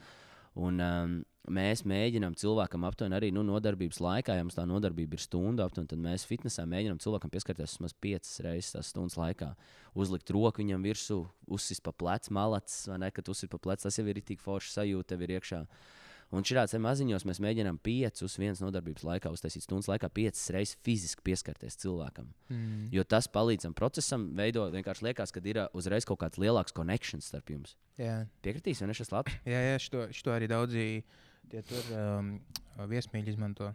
Un, 0.53 0.81
um, 0.83 1.13
mēs 1.49 1.81
mēģinām 1.89 2.35
cilvēkam 2.39 2.85
aptuveni 2.87 3.17
arī 3.17 3.31
nu, 3.33 3.41
nodarbības 3.47 3.99
laikā, 4.03 4.35
ja 4.37 4.43
mums 4.45 4.55
tā 4.55 4.65
nodarbība 4.69 5.17
ir 5.17 5.23
stunda, 5.23 5.65
aptuveni, 5.65 5.89
tad 5.91 6.03
mēs 6.03 6.27
fitnesā 6.29 6.65
mēģinām 6.69 7.01
cilvēkam 7.03 7.33
pieskarties 7.33 7.73
vismaz 7.73 7.95
piecas 7.99 8.37
reizes 8.45 8.75
tās 8.75 8.91
stundas 8.93 9.17
laikā. 9.19 9.49
Uzlikt 9.97 10.29
roku 10.35 10.61
viņam 10.61 10.85
virsū, 10.85 11.19
uzsist 11.57 11.83
pa 11.83 11.91
plecu, 11.91 12.35
malacis, 12.37 12.85
vai 12.91 13.01
ne, 13.01 13.11
kad 13.11 13.33
uzsist 13.33 13.51
pa 13.51 13.59
plecu, 13.59 13.87
tas 13.87 13.99
jau 13.99 14.05
ir 14.07 14.21
tik 14.21 14.43
forši 14.43 14.77
sajūta, 14.77 15.09
tev 15.13 15.25
ir 15.25 15.35
iekšā. 15.39 15.63
Un 16.33 16.45
šādos 16.47 16.73
maziņos 16.81 17.27
mēs 17.29 17.39
mēģinām 17.43 17.77
piecus 17.85 18.37
vienas 18.41 18.61
nodarbības 18.63 19.05
laikā, 19.05 19.29
uztaisīt 19.33 19.67
stundas 19.67 19.89
laikā, 19.91 20.09
piecas 20.13 20.47
reizes 20.55 20.79
fiziski 20.85 21.21
pieskarties 21.29 21.77
cilvēkam. 21.83 22.31
Mm. 22.49 22.87
Jo 22.95 23.05
tas 23.05 23.29
palīdz 23.29 23.67
tam 23.67 23.75
procesam, 23.77 24.25
veidot 24.37 24.73
vienkārši 24.73 25.05
liekas, 25.09 25.33
ka 25.35 25.43
ir 25.45 25.61
uh, 25.61 25.69
uzreiz 25.77 26.07
kaut 26.09 26.23
kāds 26.23 26.41
lielāks 26.41 26.73
konekšņs 26.73 27.29
starp 27.29 27.53
jums. 27.53 27.77
Jā. 28.01 28.23
Piekritīs, 28.45 28.81
vai 28.81 28.89
ne 28.89 28.97
šis 28.97 29.13
labs? 29.13 29.37
Jā, 29.45 29.61
jā 29.69 29.77
šito 29.83 30.33
arī 30.33 30.49
daudzi 30.49 30.87
tie 31.51 31.61
tur 31.69 31.93
um, 31.93 32.35
viesmīļi 32.89 33.35
izmanto. 33.35 33.69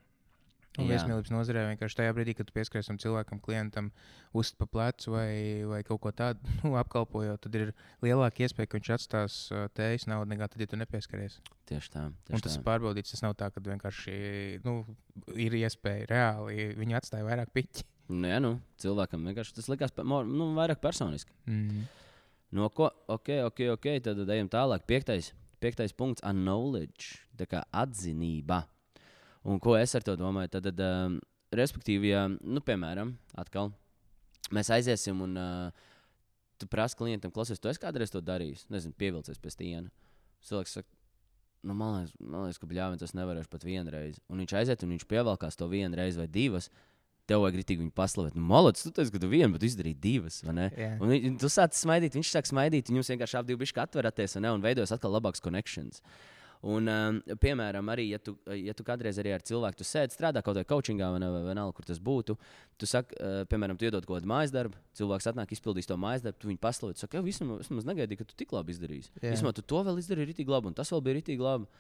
Un 0.79 0.87
Jā. 0.87 0.95
viesmīlības 0.95 1.33
nozarē 1.35 1.65
vienkārši 1.73 1.97
tajā 1.99 2.15
brīdī, 2.15 2.37
kad 2.39 2.53
pieskaries 2.55 2.87
cilvēkam, 3.03 3.41
klientam, 3.43 3.91
uz 4.37 4.53
pa 4.55 4.69
plecu 4.71 5.11
vai, 5.11 5.31
vai 5.67 5.81
kaut 5.87 5.99
ko 6.05 6.13
tādu 6.15 6.39
nu, 6.63 6.77
apkalpojot, 6.79 7.41
tad 7.43 7.59
ir 7.59 7.73
lielāka 8.05 8.47
iespēja, 8.47 8.71
ka 8.71 8.79
viņš 8.79 8.93
atstās 8.95 9.39
tējas 9.75 10.07
naudu 10.07 10.31
nekā 10.31 10.47
tad, 10.53 10.63
ja 10.63 10.71
tu 10.71 10.79
nepieskaries. 10.79 11.41
Tieši 11.67 11.93
tā. 11.97 12.07
Un 12.07 12.17
Tieši 12.31 12.47
tas 12.47 12.55
tā. 12.55 12.61
ir 12.61 12.67
pārbaudīts. 12.71 13.15
Tas 13.17 13.25
nav 13.27 13.35
tā, 13.41 13.51
ka 13.51 13.63
vienkārši 13.65 14.15
nu, 14.63 14.81
ir 15.35 15.59
iespēja 15.59 16.07
reāli. 16.13 16.71
Viņi 16.79 16.99
atstāja 17.01 17.27
vairāk 17.27 17.51
piķi. 17.57 17.85
Nu, 18.09 18.25
jā, 18.31 18.39
nu, 18.41 18.55
cilvēkam 18.81 19.27
vienkārši 19.29 19.59
tas 19.59 19.69
likās 19.69 19.93
nu, 20.01 20.53
vairāk 20.57 20.81
personiski. 20.81 21.35
Mm. 21.51 21.85
No 22.57 22.71
ko, 22.73 22.89
ok, 23.13 23.35
ok, 23.51 23.61
ok, 23.75 23.91
tad 24.07 24.23
ejam 24.25 24.49
tālāk. 24.49 24.87
Piektais, 24.89 25.35
piektais 25.61 25.93
punkts- 25.93 26.25
knowledge, 26.33 27.19
tā 27.37 27.51
kā 27.51 27.67
atzinība. 27.69 28.63
Un 29.49 29.61
ko 29.65 29.77
es 29.81 29.95
ar 29.97 30.05
to 30.05 30.15
domāju? 30.21 30.51
Tad, 30.53 30.67
tad 30.69 30.81
um, 30.85 31.19
respektīvi, 31.57 32.11
ja, 32.13 32.27
nu, 32.29 32.61
piemēram, 32.65 33.15
atkal 33.41 33.71
mēs 34.55 34.69
aiziesim 34.75 35.23
un 35.25 35.39
uh, 35.41 35.87
tu 36.61 36.69
prasi 36.71 36.99
klientam, 36.99 37.33
klausies, 37.33 37.61
tu 37.63 37.71
esi 37.71 37.81
kādreiz 37.83 38.13
to 38.13 38.21
darījis, 38.25 38.67
nezinu, 38.73 38.97
pievilcies 38.99 39.41
pie 39.41 39.53
stiena. 39.55 39.89
Cilvēks 40.49 40.77
saka, 40.79 40.89
nu, 41.67 41.75
man 41.75 41.97
liekas, 42.01 42.13
man 42.21 42.45
liekas 42.47 42.61
ka 42.63 42.69
bļāvis 42.71 43.03
tas 43.03 43.17
nevarēšu 43.17 43.51
pat 43.53 43.65
vienreiz. 43.67 44.21
Un 44.31 44.43
viņš 44.45 44.55
aiziet 44.61 44.85
un 44.87 44.93
viņš 44.97 45.09
pievelkās 45.11 45.59
to 45.59 45.69
vienu 45.73 45.99
reizi 45.99 46.21
vai 46.21 46.29
divas. 46.31 46.69
Tev 47.29 47.43
vajag 47.45 47.59
rītīgi 47.61 47.83
viņu 47.83 47.93
paslavēt. 47.93 48.37
Nu, 48.39 48.41
Malots, 48.49 48.87
tu 48.87 48.91
teici, 48.97 49.13
ka 49.13 49.21
tu 49.21 49.29
vienu, 49.29 49.51
bet 49.53 49.65
izdarīji 49.69 49.99
divas. 50.01 50.39
Jā. 50.73 50.95
Un 50.97 51.11
vi- 51.13 51.35
tu 51.37 51.51
sāc 51.53 51.77
smaidīt, 51.77 52.15
viņš 52.17 52.31
sāk 52.33 52.49
smaidīt, 52.49 52.89
un 52.89 52.97
jums 53.01 53.11
vienkārši 53.13 53.37
abi 53.37 53.53
divi 53.53 53.61
bišķi 53.67 53.83
atveraties 53.85 54.39
un, 54.41 54.47
un 54.49 54.65
veidojas 54.65 54.95
atkal 54.97 55.13
labāks 55.13 55.45
connections. 55.45 56.01
Un, 56.67 56.89
um, 56.91 57.19
piemēram, 57.39 57.87
arī, 57.93 58.09
ja 58.11 58.19
tu, 58.19 58.33
ja 58.51 58.73
tu 58.75 58.83
kādreiz 58.87 59.21
arī 59.23 59.31
ar 59.31 59.45
cilvēku 59.47 59.85
sēdi, 59.87 60.17
strādā 60.17 60.41
kaut 60.43 60.57
kādā 60.57 60.65
coachingā 60.67 61.11
vai, 61.15 61.21
vienalga, 61.47 61.75
kur 61.77 61.87
tas 61.87 62.01
būtu, 62.03 62.35
tu 62.75 62.89
saki, 62.91 63.15
uh, 63.23 63.45
piemēram, 63.51 63.79
tu 63.79 63.87
iedod 63.87 64.03
kaut 64.03 64.19
kādu 64.19 64.31
mājas 64.33 64.51
darbu, 64.55 64.81
cilvēks 64.99 65.29
atnāk, 65.31 65.53
izpildīs 65.55 65.87
to 65.87 65.95
mājas 66.01 66.25
darbu, 66.25 66.41
tu 66.43 66.51
viņu 66.51 66.59
paslavē, 66.65 66.97
tu 66.97 67.05
saki, 67.05 67.21
jau 67.21 67.23
vismaz, 67.23 67.87
negaidīju, 67.87 68.19
ka 68.25 68.27
tu 68.27 68.39
tik 68.43 68.57
labi 68.57 68.75
izdarīsi. 68.75 69.13
Jā. 69.23 69.37
Vismaz 69.37 69.55
tu 69.55 69.63
to 69.63 69.85
vēl 69.87 70.03
izdarīji 70.03 70.33
rītīgi 70.33 70.51
labi, 70.51 70.73
un 70.73 70.79
tas 70.81 70.91
vēl 70.91 71.05
bija 71.07 71.21
rītīgi 71.21 71.47
labi. 71.47 71.71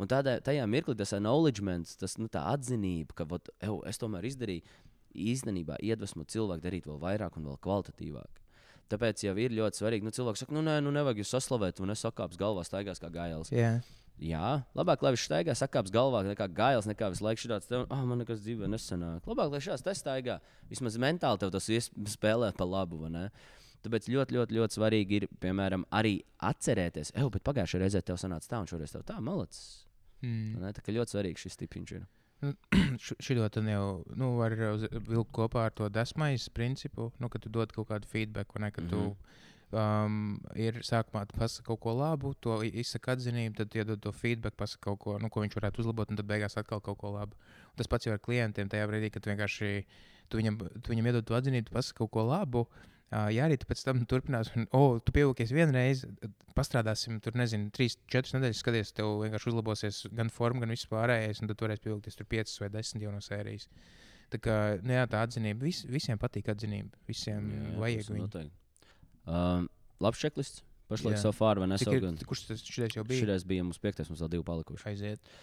Un 0.00 0.08
tādā, 0.08 0.36
tajā 0.40 0.62
mirklī 0.70 0.94
tas 0.96 1.10
acknowledgement, 1.12 1.90
tas 1.98 2.14
nu, 2.16 2.30
tā 2.30 2.46
atzinība, 2.54 3.18
ka 3.18 3.26
vot, 3.28 3.50
ev, 3.60 3.82
es 3.90 3.98
tomēr 4.00 4.30
izdarīju, 4.30 4.62
īstenībā 5.10 5.80
iedvesmo 5.82 6.22
cilvēku 6.24 6.64
darīt 6.64 6.86
vēl 6.86 7.02
vairāk 7.02 7.36
un 7.36 7.50
vēl 7.50 7.58
kvalitatīvāk. 7.66 8.38
Tāpēc 8.90 9.22
jau 9.26 9.34
ir 9.38 9.54
ļoti 9.54 9.82
svarīgi, 9.82 10.06
nu, 10.06 10.14
cilvēks 10.14 10.44
saka, 10.44 10.54
nu, 10.56 10.64
nē, 10.66 10.80
nu, 10.82 10.90
nevajag 10.94 11.20
jūs 11.22 11.34
saslavēt, 11.36 11.82
un 11.82 11.92
es 11.94 12.02
sakāps 12.02 12.38
galvā 12.40 12.64
staigās 12.66 13.02
kā 13.02 13.10
gājēls. 13.12 13.52
Jā. 13.54 13.76
Jā, 14.20 14.60
labāk, 14.76 15.00
lai 15.00 15.14
viņš 15.14 15.22
staigā 15.24 15.54
sakāps 15.56 15.92
galvā, 15.94 16.20
nekā 16.26 16.44
gājēls, 16.52 16.88
nekā 16.90 17.08
visu 17.14 17.24
laiku 17.24 17.40
šāds, 17.40 17.70
ah, 17.72 18.02
man 18.04 18.20
nekas 18.20 18.42
dzīvē 18.44 18.68
nesanāk. 18.68 19.24
Labāk, 19.24 19.54
lai 19.54 19.60
šāds 19.64 19.84
te 19.86 19.94
staigā. 19.96 20.36
Vismaz 20.68 20.98
mentāli 21.00 21.40
tev 21.40 21.54
tas 21.54 21.68
spēlē 22.14 22.52
pa 22.56 22.68
labu? 22.68 23.00
Tāpēc 23.80 24.10
ļoti, 24.12 24.36
ļoti, 24.36 24.56
ļoti 24.58 24.76
svarīgi 24.76 25.16
ir, 25.22 25.26
piemēram, 25.40 25.86
arī 25.96 26.18
atcerēties, 26.44 27.14
ej, 27.16 27.30
bet 27.32 27.46
pagājušajā 27.48 27.80
reizē 27.80 28.02
tev 28.04 28.18
sanāca 28.20 28.50
tā, 28.50 28.60
un 28.60 28.68
šoreiz 28.68 28.92
tev 28.92 29.06
tā, 29.08 29.16
malacis. 29.24 29.86
Mm. 30.20 30.60
ne? 30.60 30.72
Tā 30.76 30.84
kā 30.84 30.92
ļoti 30.92 31.16
svarīgi 31.16 31.46
šis 31.46 31.56
tipiņš 31.62 31.94
ir. 31.96 32.04
Šo 33.00 33.48
tam 33.52 33.68
jau 33.68 33.84
nu, 34.16 34.34
var 34.36 34.52
vilkt 34.56 35.32
kopā 35.36 35.66
ar 35.68 35.74
to 35.76 35.88
desmais 35.92 36.48
principu, 36.52 37.08
nu, 37.20 37.32
kad 37.32 37.44
tu 37.44 37.52
dod 37.52 37.72
kaut 37.72 37.88
kādu 37.88 38.08
feedback, 38.08 38.52
vai 38.52 38.66
ne, 38.66 38.72
mm 38.76 38.84
-hmm. 38.84 38.90
tu 38.90 39.16
um, 39.76 40.36
ir 40.58 40.80
sākumā 40.86 41.24
tu 41.30 41.38
pasaki 41.38 41.66
kaut 41.68 41.80
ko 41.84 41.94
labu, 41.98 42.32
to 42.42 42.60
izsaka 42.66 43.14
atzinību, 43.16 43.56
tad 43.60 43.76
iedod 43.78 44.02
to 44.02 44.12
feedback, 44.14 44.56
pasaki 44.58 44.84
kaut 44.88 45.00
ko, 45.04 45.16
nu, 45.22 45.30
ko 45.32 45.44
viņš 45.44 45.56
varētu 45.58 45.84
uzlabot, 45.84 46.10
un 46.10 46.20
tad 46.20 46.28
beigās 46.30 46.58
atkal 46.60 46.82
kaut 46.84 46.98
ko 47.00 47.14
labu. 47.14 47.38
Un 47.72 47.80
tas 47.80 47.90
pats 47.90 48.08
jau 48.08 48.14
ar 48.14 48.22
klientiem 48.22 48.70
tajā 48.70 48.86
brīdī, 48.90 49.12
kad 49.14 49.26
vienkārši 49.30 49.72
tu 50.30 50.40
viņam, 50.40 50.60
tu 50.80 50.94
viņam 50.94 51.10
iedod 51.10 51.26
to 51.26 51.38
atzinību, 51.38 51.68
tu 51.70 51.76
pasaki 51.76 52.00
kaut 52.02 52.14
ko 52.16 52.26
labu. 52.30 52.66
Uh, 53.10 53.26
jā, 53.34 53.48
arī 53.48 53.56
tu 53.58 53.66
pēc 53.66 53.80
tam 53.82 54.04
turpinās, 54.06 54.52
un, 54.54 54.68
oh, 54.76 55.00
tu 55.02 55.10
pievilcies 55.10 55.50
vienreiz, 55.50 56.04
pastrādāsim, 56.54 57.16
tur 57.24 57.34
nezinu, 57.38 57.72
trīs, 57.74 57.96
četras 58.06 58.36
nedēļas, 58.36 58.60
skaties, 58.62 58.92
tev 58.94 59.16
vienkārši 59.24 59.50
uzlabosies 59.50 59.98
gan 60.14 60.30
forma, 60.30 60.62
gan 60.62 60.70
viss 60.76 60.86
pārējais, 60.86 61.42
un 61.42 61.50
tad 61.50 61.58
tu 61.58 61.66
varēsi 61.66 61.82
pievilkties 61.88 62.20
tur 62.20 62.28
piecas 62.30 62.54
vai 62.62 62.70
desmit 62.70 63.02
jau 63.02 63.10
no 63.10 63.18
sērijas. 63.24 63.66
Tā 64.30 64.38
kā 64.38 64.56
nu, 64.78 64.94
jā, 64.94 65.08
tā 65.10 65.24
atzinība, 65.26 65.66
vis, 65.66 65.82
visiem 65.90 66.22
patīk 66.22 66.52
atzinība, 66.54 67.02
visiem 67.10 67.50
jā, 67.50 67.74
vajag 67.82 68.04
tas 68.04 68.12
viņu. 68.14 68.28
noteikti. 68.28 68.69
Um, 69.30 69.68
labs 70.02 70.20
čeklists. 70.22 70.64
Pašlaik 70.90 71.20
so 71.22 71.30
far, 71.30 71.60
vai 71.62 71.68
ne? 71.70 71.78
Cik 71.78 71.86
So 71.86 71.94
ir, 71.94 72.02
good. 72.02 72.22
kurš 72.26 72.48
tas 72.48 72.62
šodien 72.66 72.96
jau 72.96 73.04
bija? 73.06 73.22
Šis 73.28 73.44
bija 73.46 73.62
mums 73.62 73.78
piektais, 73.78 74.08
mums 74.10 74.22
vēl 74.24 74.32
divi 74.32 74.46
palikuši. 74.46 74.88
Aiziet. 74.90 75.34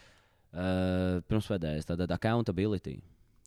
Uh, 0.51 1.21
pirms 1.29 1.47
pēdējais, 1.47 1.87
tātad 1.87 2.11
accountability. 2.11 2.97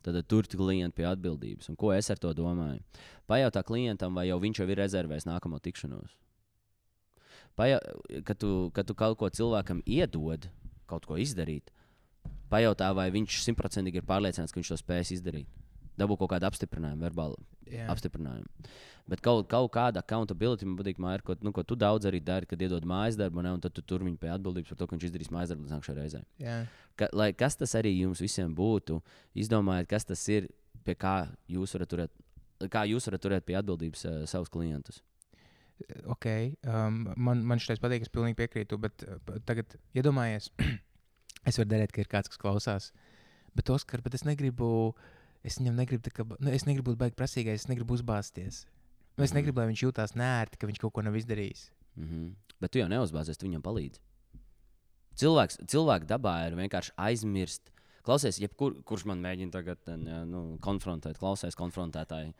Tad 0.00 0.16
tur 0.32 0.49
klienti 0.49 0.97
pie 0.97 1.04
atbildības. 1.04 1.68
Un 1.68 1.76
ko 1.76 1.90
es 1.92 2.09
ar 2.09 2.16
to 2.16 2.32
domāju? 2.32 2.80
Pajautā 3.28 3.61
klientam, 3.68 4.16
vai 4.16 4.30
jau 4.30 4.38
viņš 4.40 4.62
jau 4.62 4.68
ir 4.73 4.80
rezervējis 4.80 5.28
nākamo 5.28 5.61
tikšanos. 5.61 6.14
Pajā, 7.61 7.82
kad, 8.25 8.38
tu, 8.40 8.70
kad 8.73 8.88
tu 8.88 8.97
kaut 8.97 9.18
ko 9.20 9.28
cilvēkam 9.28 9.82
iedod, 9.85 10.47
kaut 10.88 11.04
ko 11.04 11.18
izdarīt, 11.20 11.68
pajautā, 12.49 12.94
vai 12.97 13.11
viņš 13.12 13.42
simtprocentīgi 13.44 14.00
ir 14.00 14.09
pārliecināts, 14.09 14.54
ka 14.54 14.62
viņš 14.62 14.73
to 14.73 14.78
spēs 14.80 15.12
izdarīt. 15.18 15.60
Dabū 16.00 16.16
kaut 16.21 16.33
kādu 16.33 16.49
apstiprinājumu, 16.49 17.04
verbālu 17.04 17.37
Jā. 17.71 17.87
apstiprinājumu. 17.92 18.71
Bet 19.11 19.23
kaut, 19.25 19.49
kaut 19.50 19.73
kāda 19.75 20.04
accountability 20.04 20.69
man 20.69 20.76
patīk, 20.78 21.00
Māra, 21.02 21.23
ko, 21.26 21.35
nu, 21.42 21.50
ko 21.54 21.64
tu 21.66 21.75
daudz 21.78 22.07
arī 22.07 22.21
dari, 22.23 22.47
kad 22.47 22.61
iedod 22.62 22.85
mājas 22.87 23.19
darbu, 23.19 23.42
ne, 23.42 23.52
un 23.57 23.62
tad 23.64 23.75
tu 23.75 23.83
tur 23.83 24.04
viņu 24.07 24.21
pie 24.23 24.30
atbildības 24.30 24.71
par 24.71 24.78
to, 24.78 24.87
ka 24.87 24.95
viņš 24.95 25.07
izdarīs 25.09 25.33
mājas 25.35 25.50
darbu 25.50 25.66
līdz 25.66 25.75
nākamajai 25.75 25.99
reizei. 25.99 26.23
Jā. 26.38 26.57
Ka, 27.00 27.09
lai 27.19 27.30
kas 27.35 27.59
tas 27.59 27.75
arī 27.80 27.90
jums 27.97 28.23
visiem 28.23 28.54
būtu, 28.54 29.00
izdomājiet, 29.42 29.90
kas 29.90 30.07
tas 30.07 30.23
ir, 30.30 30.47
pie 30.87 30.95
kā 30.95 31.14
jūs 31.50 31.75
varat 31.75 31.90
turēt, 31.90 32.14
kā 32.71 32.85
jūs 32.87 33.09
varat 33.11 33.25
turēt 33.25 33.49
pie 33.49 33.59
atbildības 33.59 34.07
uh, 34.07 34.21
savus 34.30 34.52
klientus. 34.52 35.02
Ok, 36.12 36.26
um, 36.69 37.02
man, 37.16 37.42
man 37.49 37.61
šis 37.62 37.80
patīk, 37.80 38.04
es 38.04 38.12
pilnīgi 38.12 38.37
piekrītu, 38.38 38.78
bet 38.80 39.04
uh, 39.07 39.38
tagad 39.49 39.75
iedomājies, 39.97 40.50
es 41.49 41.59
varu 41.59 41.71
darīt, 41.73 41.95
ka 41.95 42.04
ir 42.04 42.11
kāds, 42.12 42.30
kas 42.30 42.40
klausās, 42.40 42.90
bet 43.57 43.73
Oskar, 43.73 44.04
bet 44.04 44.14
es 44.19 44.26
negribu, 44.28 44.92
es 45.44 45.59
viņam 45.59 45.76
negribu, 45.76 46.12
kā, 46.14 46.26
nu, 46.38 46.50
es 46.50 46.66
negribu 46.68 46.92
būt 46.92 47.00
baigi 47.00 47.16
prasīgais, 47.18 47.64
es 47.64 47.68
negribu 47.70 47.97
uzbāzties. 47.97 48.64
Nu, 49.16 49.25
es 49.25 49.32
Mhm. 49.32 49.38
negribu, 49.40 49.61
lai 49.61 49.68
viņš 49.73 49.82
jūtās 49.87 50.14
nērti, 50.16 50.59
ka 50.59 50.66
viņš 50.66 50.78
kaut 50.80 50.92
ko 50.92 51.02
nav 51.02 51.16
izdarījis. 51.16 51.70
Mm 51.97 52.06
-hmm. 52.06 52.35
Bet 52.61 52.70
tu 52.73 52.78
jau 52.78 52.88
neuzbāzies, 52.88 53.37
tu 53.38 53.47
viņam 53.47 53.62
palīdzi. 53.62 53.99
Cilvēks, 55.16 55.59
cilvēka 55.66 56.06
dabā 56.06 56.47
ir 56.47 56.56
vienkārši 56.56 56.92
aizmirst. 56.97 57.73
Klausies, 58.06 58.38
jebkur, 58.40 58.82
kurš 58.85 59.04
man 59.04 59.20
mēģina 59.20 59.52
tagad 59.52 59.78
eh, 59.88 59.97
nu, 60.25 60.59
konfrontēt, 60.64 61.18
klausies 61.18 61.54
konfrontētāji. 61.59 62.32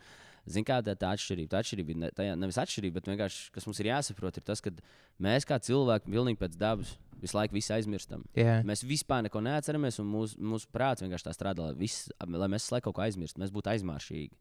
Zini, 0.49 0.65
kāda 0.65 0.95
ir 0.95 0.97
tā 0.97 1.11
atšķirība? 1.13 1.49
Tā 1.49 1.59
atšķirība 1.61 1.89
ir 1.93 1.97
ne, 2.01 2.09
tā, 2.17 2.35
nevis 2.35 2.57
atšķirība, 2.57 2.93
bet 2.93 3.05
vienkārši, 3.11 3.51
kas 3.53 3.67
mums 3.67 3.79
ir 3.79 3.85
jāsaprot, 3.91 4.37
ir 4.37 4.43
tas, 4.43 4.61
ka 4.61 4.71
mēs 5.21 5.45
kā 5.45 5.59
cilvēki 5.61 6.09
pilnīgi 6.09 6.39
pēc 6.41 6.57
dabas 6.57 6.97
visu 7.21 7.37
laiku 7.37 7.55
visu 7.55 7.73
aizmirstam. 7.75 8.23
Jā, 8.37 8.59
Mēs 8.67 8.83
vispār 8.87 9.25
neko 9.25 9.41
neatceramies, 9.45 9.99
un 10.01 10.09
mūsu, 10.11 10.39
mūsu 10.41 10.69
prāts 10.73 11.03
vienkārši 11.05 11.27
tā 11.27 11.35
strādā, 11.35 11.69
lai, 11.69 11.77
viss, 11.79 12.09
lai 12.21 12.49
mēs 12.51 12.65
visu 12.65 12.75
laiku 12.75 12.89
kaut 12.89 12.97
ko 12.97 13.05
aizmirstu, 13.05 13.41
mēs 13.43 13.53
būtu 13.53 13.73
aizmāršīgi. 13.75 14.35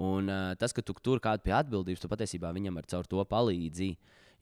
Un 0.00 0.30
uh, 0.32 0.54
tas, 0.60 0.72
ka 0.72 0.84
tu 0.86 0.94
tur 1.04 1.20
kādu 1.22 1.44
pie 1.44 1.54
atbildības, 1.56 2.00
tu 2.00 2.08
patiesībā 2.10 2.52
viņam 2.56 2.78
ar 2.80 2.88
caur 2.88 3.08
to 3.10 3.24
palīdzi. 3.28 3.92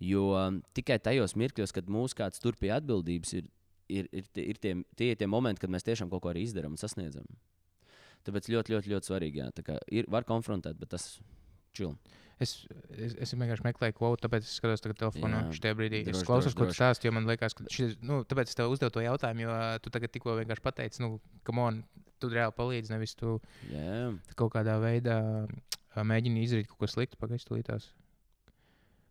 Jo 0.05 0.29
um, 0.39 0.61
tikai 0.77 1.01
tajos 1.03 1.35
mirkļos, 1.35 1.75
kad 1.75 1.89
mūsu 1.91 2.19
kāds 2.21 2.43
tur 2.43 2.55
pie 2.61 2.71
atbildības, 2.77 3.33
ir, 3.41 3.49
ir, 3.91 4.11
ir, 4.15 4.29
ir 4.45 4.61
tie, 4.63 4.75
tie, 4.95 5.09
tie 5.19 5.27
momenti, 5.31 5.65
kad 5.65 5.73
mēs 5.75 5.87
tiešām 5.89 6.13
kaut 6.13 6.23
ko 6.23 6.31
arī 6.31 6.45
izdarām 6.47 6.77
un 6.77 6.81
sasniedzam. 6.81 7.27
Tāpēc 8.27 8.51
ļoti, 8.53 8.77
ļoti, 8.77 8.93
ļoti 8.93 9.11
svarīgi. 9.11 9.43
Jā, 9.43 9.79
ir, 9.95 10.07
var 10.13 10.27
konfrontēt, 10.29 10.79
bet 10.79 10.93
tas 10.95 11.17
čil. 11.79 11.95
es, 12.43 12.55
es, 12.95 13.15
es 13.25 13.35
vienkārši 13.35 13.67
meklēju 13.67 13.97
kvotu, 13.99 14.23
tāpēc 14.27 14.47
es 14.47 14.57
skatos 14.61 14.85
tagad 14.85 15.01
telefonā 15.01 15.45
Jā, 15.47 15.55
šajā 15.59 15.79
brīdī. 15.79 16.03
droši, 16.07 16.21
es 16.23 16.29
klausos, 16.29 16.53
droši, 16.53 16.59
ko 16.61 16.69
tu 16.71 16.77
stāsti, 16.77 17.09
jo 17.09 17.15
man 17.17 17.27
liekas, 17.31 17.57
ka 17.59 17.67
šis, 17.75 17.97
nu, 18.07 18.21
tāpēc 18.29 18.53
es 18.53 18.59
tev 18.59 18.75
uzdevu 18.75 18.95
to 18.95 19.03
jautājumu, 19.03 19.47
jo 19.47 19.57
tu 19.83 19.95
tagad 19.95 20.15
tikko 20.15 20.37
vienkārši 20.39 20.65
pateici, 20.65 21.03
nu, 21.03 21.17
kam 21.49 21.63
on, 21.65 21.81
tu 22.23 22.31
reāli 22.31 22.55
palīdzi, 22.55 22.95
nevis 22.95 23.17
tu 23.19 23.39
jā. 23.73 24.13
kaut 24.39 24.55
kādā 24.55 24.79
veidā 24.83 25.19
mēģini 25.99 26.45
izdarīt 26.47 26.71
kaut 26.71 26.85
ko 26.85 26.91
sliktu. 26.91 27.19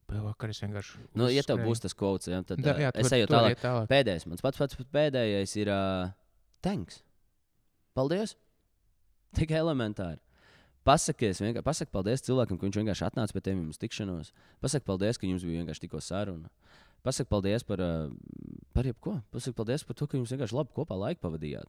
Pēc 0.08 0.22
vakar 0.24 0.52
es 0.54 0.62
vienkārši. 0.64 1.02
Nu, 1.20 1.28
ja 1.28 1.44
tev 1.44 1.60
būs 1.68 1.82
tas 1.84 1.96
kods, 1.98 2.30
jā, 2.32 2.40
tad 2.48 2.62
Da, 2.64 2.78
jā, 2.80 2.94
tu 2.96 3.04
es 3.04 3.12
eju 3.12 3.28
tālāk. 3.28 3.60
tālāk. 3.60 3.90
Pēdējais, 3.92 4.24
mans 4.32 4.44
pats, 4.46 4.60
pats 4.62 4.78
pēdējais 4.96 5.56
ir 5.60 5.72
uh, 5.74 6.14
tanks. 6.64 7.02
Paldies! 7.98 8.38
Tik 9.36 9.52
elementāri. 9.52 10.22
Pasakies, 10.88 11.42
vienkārši 11.44 11.66
pasaki 11.68 11.92
paldies 11.92 12.24
cilvēkam, 12.24 12.56
ka 12.60 12.64
viņš 12.64 12.78
vienkārši 12.80 13.06
atnāca 13.10 13.36
pie 13.36 13.42
tevis 13.44 13.74
uz 13.74 13.80
tikšanos. 13.82 14.30
Pasaki 14.64 14.88
paldies, 14.88 15.20
ka 15.20 15.28
jums 15.28 15.44
bija 15.44 15.60
vienkārši 15.60 15.84
tikko 15.84 16.00
saruna. 16.04 16.52
Pasaki 17.04 17.28
paldies 17.32 17.66
par, 17.68 17.84
uh, 17.84 18.14
par 18.76 18.88
jebko. 18.88 19.18
Pasaki 19.34 19.58
paldies 19.58 19.84
par 19.84 19.98
to, 20.00 20.08
ka 20.08 20.20
jums 20.20 20.32
vienkārši 20.32 20.56
labi 20.56 20.72
kopā 20.78 20.96
laiku 20.96 21.26
pavadījāt. 21.26 21.68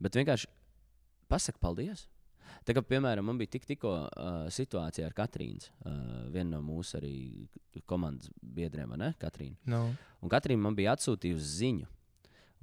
Bet 0.00 0.16
vienkārši 0.16 0.48
pasaki 1.28 1.60
paldies. 1.60 2.06
Tā 2.66 2.74
kā, 2.76 2.82
piemēram, 2.84 3.28
man 3.28 3.38
bija 3.40 3.52
tik, 3.58 3.68
tikko 3.68 3.92
uh, 4.08 4.42
situācija 4.52 5.06
ar 5.06 5.14
Katrīnu, 5.16 5.68
uh, 5.84 6.02
vienu 6.32 6.56
no 6.56 6.64
mūsu 6.64 6.96
arī 6.98 7.14
komandas 7.88 8.32
biedriem, 8.40 8.96
ne? 9.00 9.12
Katrīna. 9.20 9.60
Nu, 9.70 9.84
Un 10.20 10.32
Katrīna 10.32 10.64
man 10.64 10.76
bija 10.76 10.96
atsūtījusi 10.96 11.56
ziņu. 11.60 11.90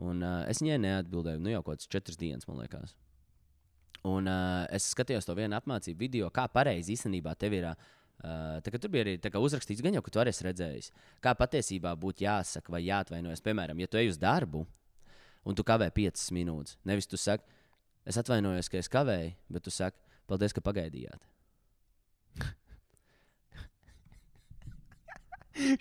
Un, 0.10 0.22
uh, 0.22 0.42
es 0.50 0.62
viņai 0.62 0.82
neatbildēju, 0.84 1.42
nu 1.42 1.54
jau 1.54 1.62
kaut 1.64 1.78
kādas 1.78 1.94
četras 1.94 2.20
dienas, 2.20 2.50
man 2.50 2.60
liekas. 2.62 2.98
Un 4.08 4.30
uh, 4.32 4.64
es 4.74 4.88
skatījos 4.94 5.28
to 5.28 5.36
vienu 5.38 5.58
apmācību 5.58 6.00
video, 6.00 6.32
kā 6.34 6.48
pareizi 6.52 6.96
īstenībā 6.96 7.34
tev 7.40 7.58
ir. 7.58 7.70
Uh, 8.18 8.58
tā, 8.64 8.72
kā 8.74 8.80
tur 8.82 8.92
bija 8.94 9.06
arī 9.06 9.16
tā 9.22 9.30
uzrakstīts, 9.38 9.84
gan 9.86 9.98
jau, 9.98 10.04
ka 10.06 10.14
tu 10.14 10.22
arī 10.22 10.34
esi 10.34 10.46
redzējis, 10.48 10.90
kā 11.22 11.36
patiesībā 11.38 11.92
būtu 12.02 12.26
jāsaka 12.26 12.74
vai 12.74 12.82
jāatvainojas. 12.88 13.44
Piemēram, 13.46 13.78
ja 13.84 13.92
tu 13.92 14.00
ej 14.02 14.10
uz 14.14 14.18
darbu 14.22 14.64
un 15.48 15.58
tu 15.58 15.66
kavē 15.68 15.92
piecas 15.94 16.32
minūtes, 16.34 16.80
nevis 16.88 17.08
tu 17.10 17.20
saki, 17.20 17.46
es 18.08 18.18
atvainojos, 18.20 18.72
ka 18.72 18.82
es 18.82 18.90
kavēju, 18.92 19.36
bet 19.54 19.68
tu 19.68 19.74
saki, 19.74 20.00
paldies, 20.28 20.56
ka 20.56 20.64
pagaidījāt. 20.66 21.22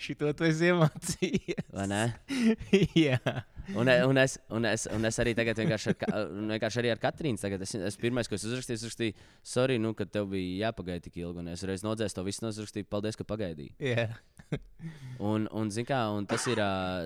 Šito 0.03 0.31
tu 0.37 0.47
esi 0.47 0.71
iemācījies. 0.71 1.69
Vai 1.73 1.87
ne? 1.91 2.01
Jā, 3.05 3.19
Un, 3.75 3.87
e- 3.87 4.03
un, 4.05 4.17
es, 4.17 4.39
un, 4.49 4.65
es, 4.65 4.85
un 4.95 5.03
es 5.09 5.17
arī 5.19 5.33
tagad 5.35 5.57
vienkārši 5.59 5.91
ar, 6.07 6.29
un 6.31 6.51
vienkārši 6.53 6.79
arī 6.79 6.91
ar 6.93 7.01
Katrīnu. 7.03 7.39
Tagad 7.41 7.63
es, 7.65 7.73
es 7.75 7.97
pirmais, 7.99 8.29
ko 8.29 8.37
es 8.37 8.45
uzrakstīju, 8.47 8.79
uzrakstīju, 8.79 9.15
sorry, 9.43 9.75
nu, 9.81 9.91
ka 9.97 10.07
tev 10.07 10.29
bija 10.31 10.69
jāpagaida 10.69 11.03
tik 11.03 11.17
ilgi. 11.19 11.41
Un 11.43 11.51
es 11.51 11.65
reiz 11.67 11.83
nodzēsu 11.83 12.15
to 12.15 12.23
visu, 12.27 12.43
un 12.45 12.53
uzrakstīju, 12.53 12.87
paldies, 12.87 13.19
ka 13.19 13.27
pagaidīji. 13.27 13.73
jā. 13.83 14.07
Un, 15.19 15.49
un, 15.51 15.71
kā, 15.83 15.99
un 16.15 16.27
tas, 16.29 16.45
ir, 16.47 16.61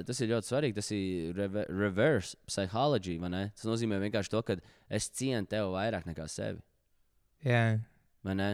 tas 0.05 0.21
ir 0.21 0.29
ļoti 0.35 0.51
svarīgi. 0.51 0.77
Tas 0.77 0.91
ir 0.93 1.33
reve, 1.39 1.65
reverse 1.73 2.37
psychology. 2.45 3.17
Tas 3.17 3.65
nozīmē 3.65 3.97
vienkārši 4.05 4.35
to, 4.35 4.43
ka 4.45 4.59
es 4.93 5.09
cienu 5.09 5.49
tevi 5.49 5.73
vairāk 5.73 6.05
nekā 6.11 6.29
sevi. 6.29 6.61
jā. 7.47 7.79
vai 8.21 8.37
Ne? 8.37 8.51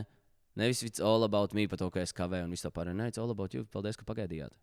Nevis 0.57 0.81
it's 0.83 1.03
all 1.03 1.23
about 1.27 1.53
me, 1.53 1.67
par 1.69 1.79
to, 1.81 1.89
ka 1.93 2.01
es 2.01 2.15
kavēju 2.17 2.47
un 2.47 2.55
visu 2.55 2.71
pārējo. 2.73 2.97
Nē, 2.97 3.11
it's 3.11 3.21
all 3.21 3.33
about 3.33 3.53
you. 3.53 3.67
Paldies, 3.73 3.99
ka 3.99 4.07
pagaidījāt. 4.07 4.55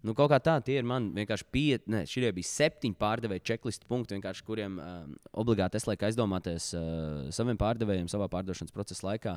Nu, 0.00 0.14
kaut 0.16 0.30
kā 0.32 0.38
tā, 0.40 0.54
tie 0.64 0.78
ir 0.80 0.86
man 0.88 1.10
vienkārši 1.12 1.46
pieci, 1.52 1.90
ne, 1.92 2.06
šie 2.08 2.30
bija 2.32 2.48
septiņi 2.48 2.96
pārdevēja 3.00 3.44
checklistu 3.50 3.88
punkti, 3.88 4.16
kuriem 4.46 4.78
um, 4.80 5.16
obligāti 5.42 5.76
es 5.76 5.84
lieku 5.84 6.08
aizdomāties 6.08 6.70
uh, 6.72 7.26
saviem 7.36 7.60
pārdevējiem 7.60 8.08
savā 8.08 8.30
pārdošanas 8.32 8.72
procesa 8.72 9.10
laikā. 9.10 9.36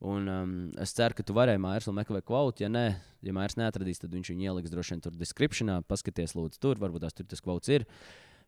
Un, 0.00 0.28
um, 0.32 0.52
es 0.80 0.92
ceru, 0.96 1.16
ka 1.16 1.24
tu 1.24 1.36
varēji 1.36 1.60
Mairs 1.60 1.88
vēl 1.88 1.96
meklēt 1.96 2.28
kvotu. 2.28 2.64
Ja 2.64 2.70
nē, 2.72 2.86
ja 3.24 3.36
Mairs 3.36 3.56
neatradīs, 3.60 4.00
tad 4.00 4.12
viņš 4.16 4.32
viņu 4.32 4.46
ieliks 4.48 4.72
droši 4.72 4.94
vien 4.94 5.02
tur 5.04 5.16
descriptionā. 5.16 5.80
Paskaties, 5.88 6.36
lūdzu, 6.36 6.60
tur 6.60 6.80
varbūt 6.80 7.04
tās 7.04 7.16
tur 7.16 7.28
tas 7.28 7.44
kvots 7.44 7.72
ir. 7.72 7.88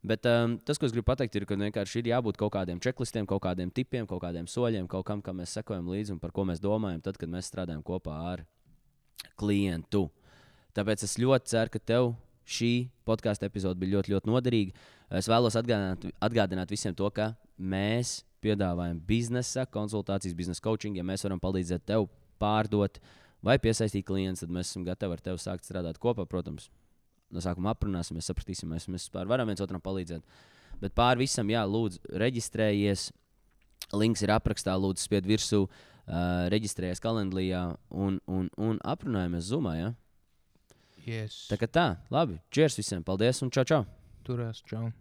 Bet 0.02 0.26
um, 0.26 0.56
tas, 0.66 0.80
ko 0.80 0.88
es 0.88 0.94
gribu 0.94 1.06
pateikt, 1.06 1.36
ir, 1.38 1.44
ka 1.46 1.54
vienkārši 1.54 2.00
ir 2.00 2.08
jābūt 2.10 2.38
kaut 2.40 2.50
kādiem 2.56 2.80
checklistiem, 2.82 3.26
kaut 3.30 3.44
kādiem 3.44 3.70
tipiem, 3.70 4.08
kaut 4.10 4.24
kādiem 4.24 4.48
soļiem, 4.50 4.88
kaut 4.90 5.06
kam, 5.06 5.22
kam 5.22 5.38
mēs 5.38 5.54
sekojam 5.54 5.86
līdzi 5.92 6.16
un 6.16 6.18
par 6.18 6.34
ko 6.34 6.42
mēs 6.48 6.58
domājam, 6.62 7.04
tad, 7.06 7.20
kad 7.20 7.30
mēs 7.30 7.46
strādājam 7.52 7.84
kopā 7.86 8.16
ar 8.32 8.42
klientu. 9.38 10.08
Tāpēc 10.74 11.06
es 11.06 11.14
ļoti 11.22 11.52
ceru, 11.54 11.70
ka 11.70 11.82
tev 11.92 12.10
šī 12.48 12.72
podkāstu 13.06 13.46
epizode 13.46 13.78
bija 13.78 14.00
ļoti, 14.00 14.14
ļoti 14.16 14.30
noderīga. 14.32 14.84
Es 15.14 15.30
vēlos 15.30 15.54
atgādināt, 15.60 16.08
atgādināt 16.24 16.74
visiem 16.74 16.98
to, 16.98 17.06
ka 17.14 17.32
mēs 17.58 18.22
piedāvājam 18.42 18.98
biznesa 19.06 19.68
konsultācijas, 19.70 20.34
biznesa 20.34 20.64
coaching. 20.64 20.98
Ja 20.98 21.06
mēs 21.06 21.22
varam 21.22 21.40
palīdzēt 21.42 21.86
tev 21.92 22.08
pārdot 22.42 22.98
vai 23.44 23.58
piesaistīt 23.62 24.06
klientus, 24.08 24.42
tad 24.42 24.54
mēs 24.54 24.72
esam 24.72 24.86
gatavi 24.88 25.18
ar 25.18 25.22
tevi 25.22 25.42
sākt 25.42 25.68
strādāt 25.68 26.00
kopā. 26.02 26.26
Protams, 26.26 26.70
no 27.32 27.42
sākuma 27.44 27.72
aprunāsimies, 27.72 28.28
sapratīsim, 28.28 28.70
mēs, 28.72 28.88
mēs 28.88 29.08
vispār 29.08 29.28
varam 29.30 29.50
viens 29.50 29.62
otram 29.64 29.82
palīdzēt. 29.82 30.24
Bet 30.82 30.94
pāri 30.98 31.24
visam, 31.24 31.50
jā, 31.52 31.62
lūdzu, 31.68 32.02
reģistrējies. 32.22 33.10
Links 33.98 34.22
ir 34.24 34.32
aprakstā, 34.34 34.74
lūdzu, 34.78 35.04
spied 35.04 35.26
virsū, 35.28 35.64
uh, 35.66 36.46
reģistrējies 36.52 37.02
kalendrijā 37.02 37.64
un, 37.90 38.18
un, 38.30 38.48
un 38.56 38.80
aprunājamies 38.94 39.50
zumā. 39.50 39.76
Ja? 39.78 39.92
Yes. 41.02 41.44
Tā 41.50 41.58
kā 41.60 41.68
tā, 41.70 41.86
labi. 42.14 42.38
Čers 42.54 42.78
visiem, 42.78 43.04
paldies 43.06 43.42
un 43.44 43.52
čau, 43.54 43.66
čau! 43.68 43.84
Turās, 44.22 44.62
čau. 44.70 44.92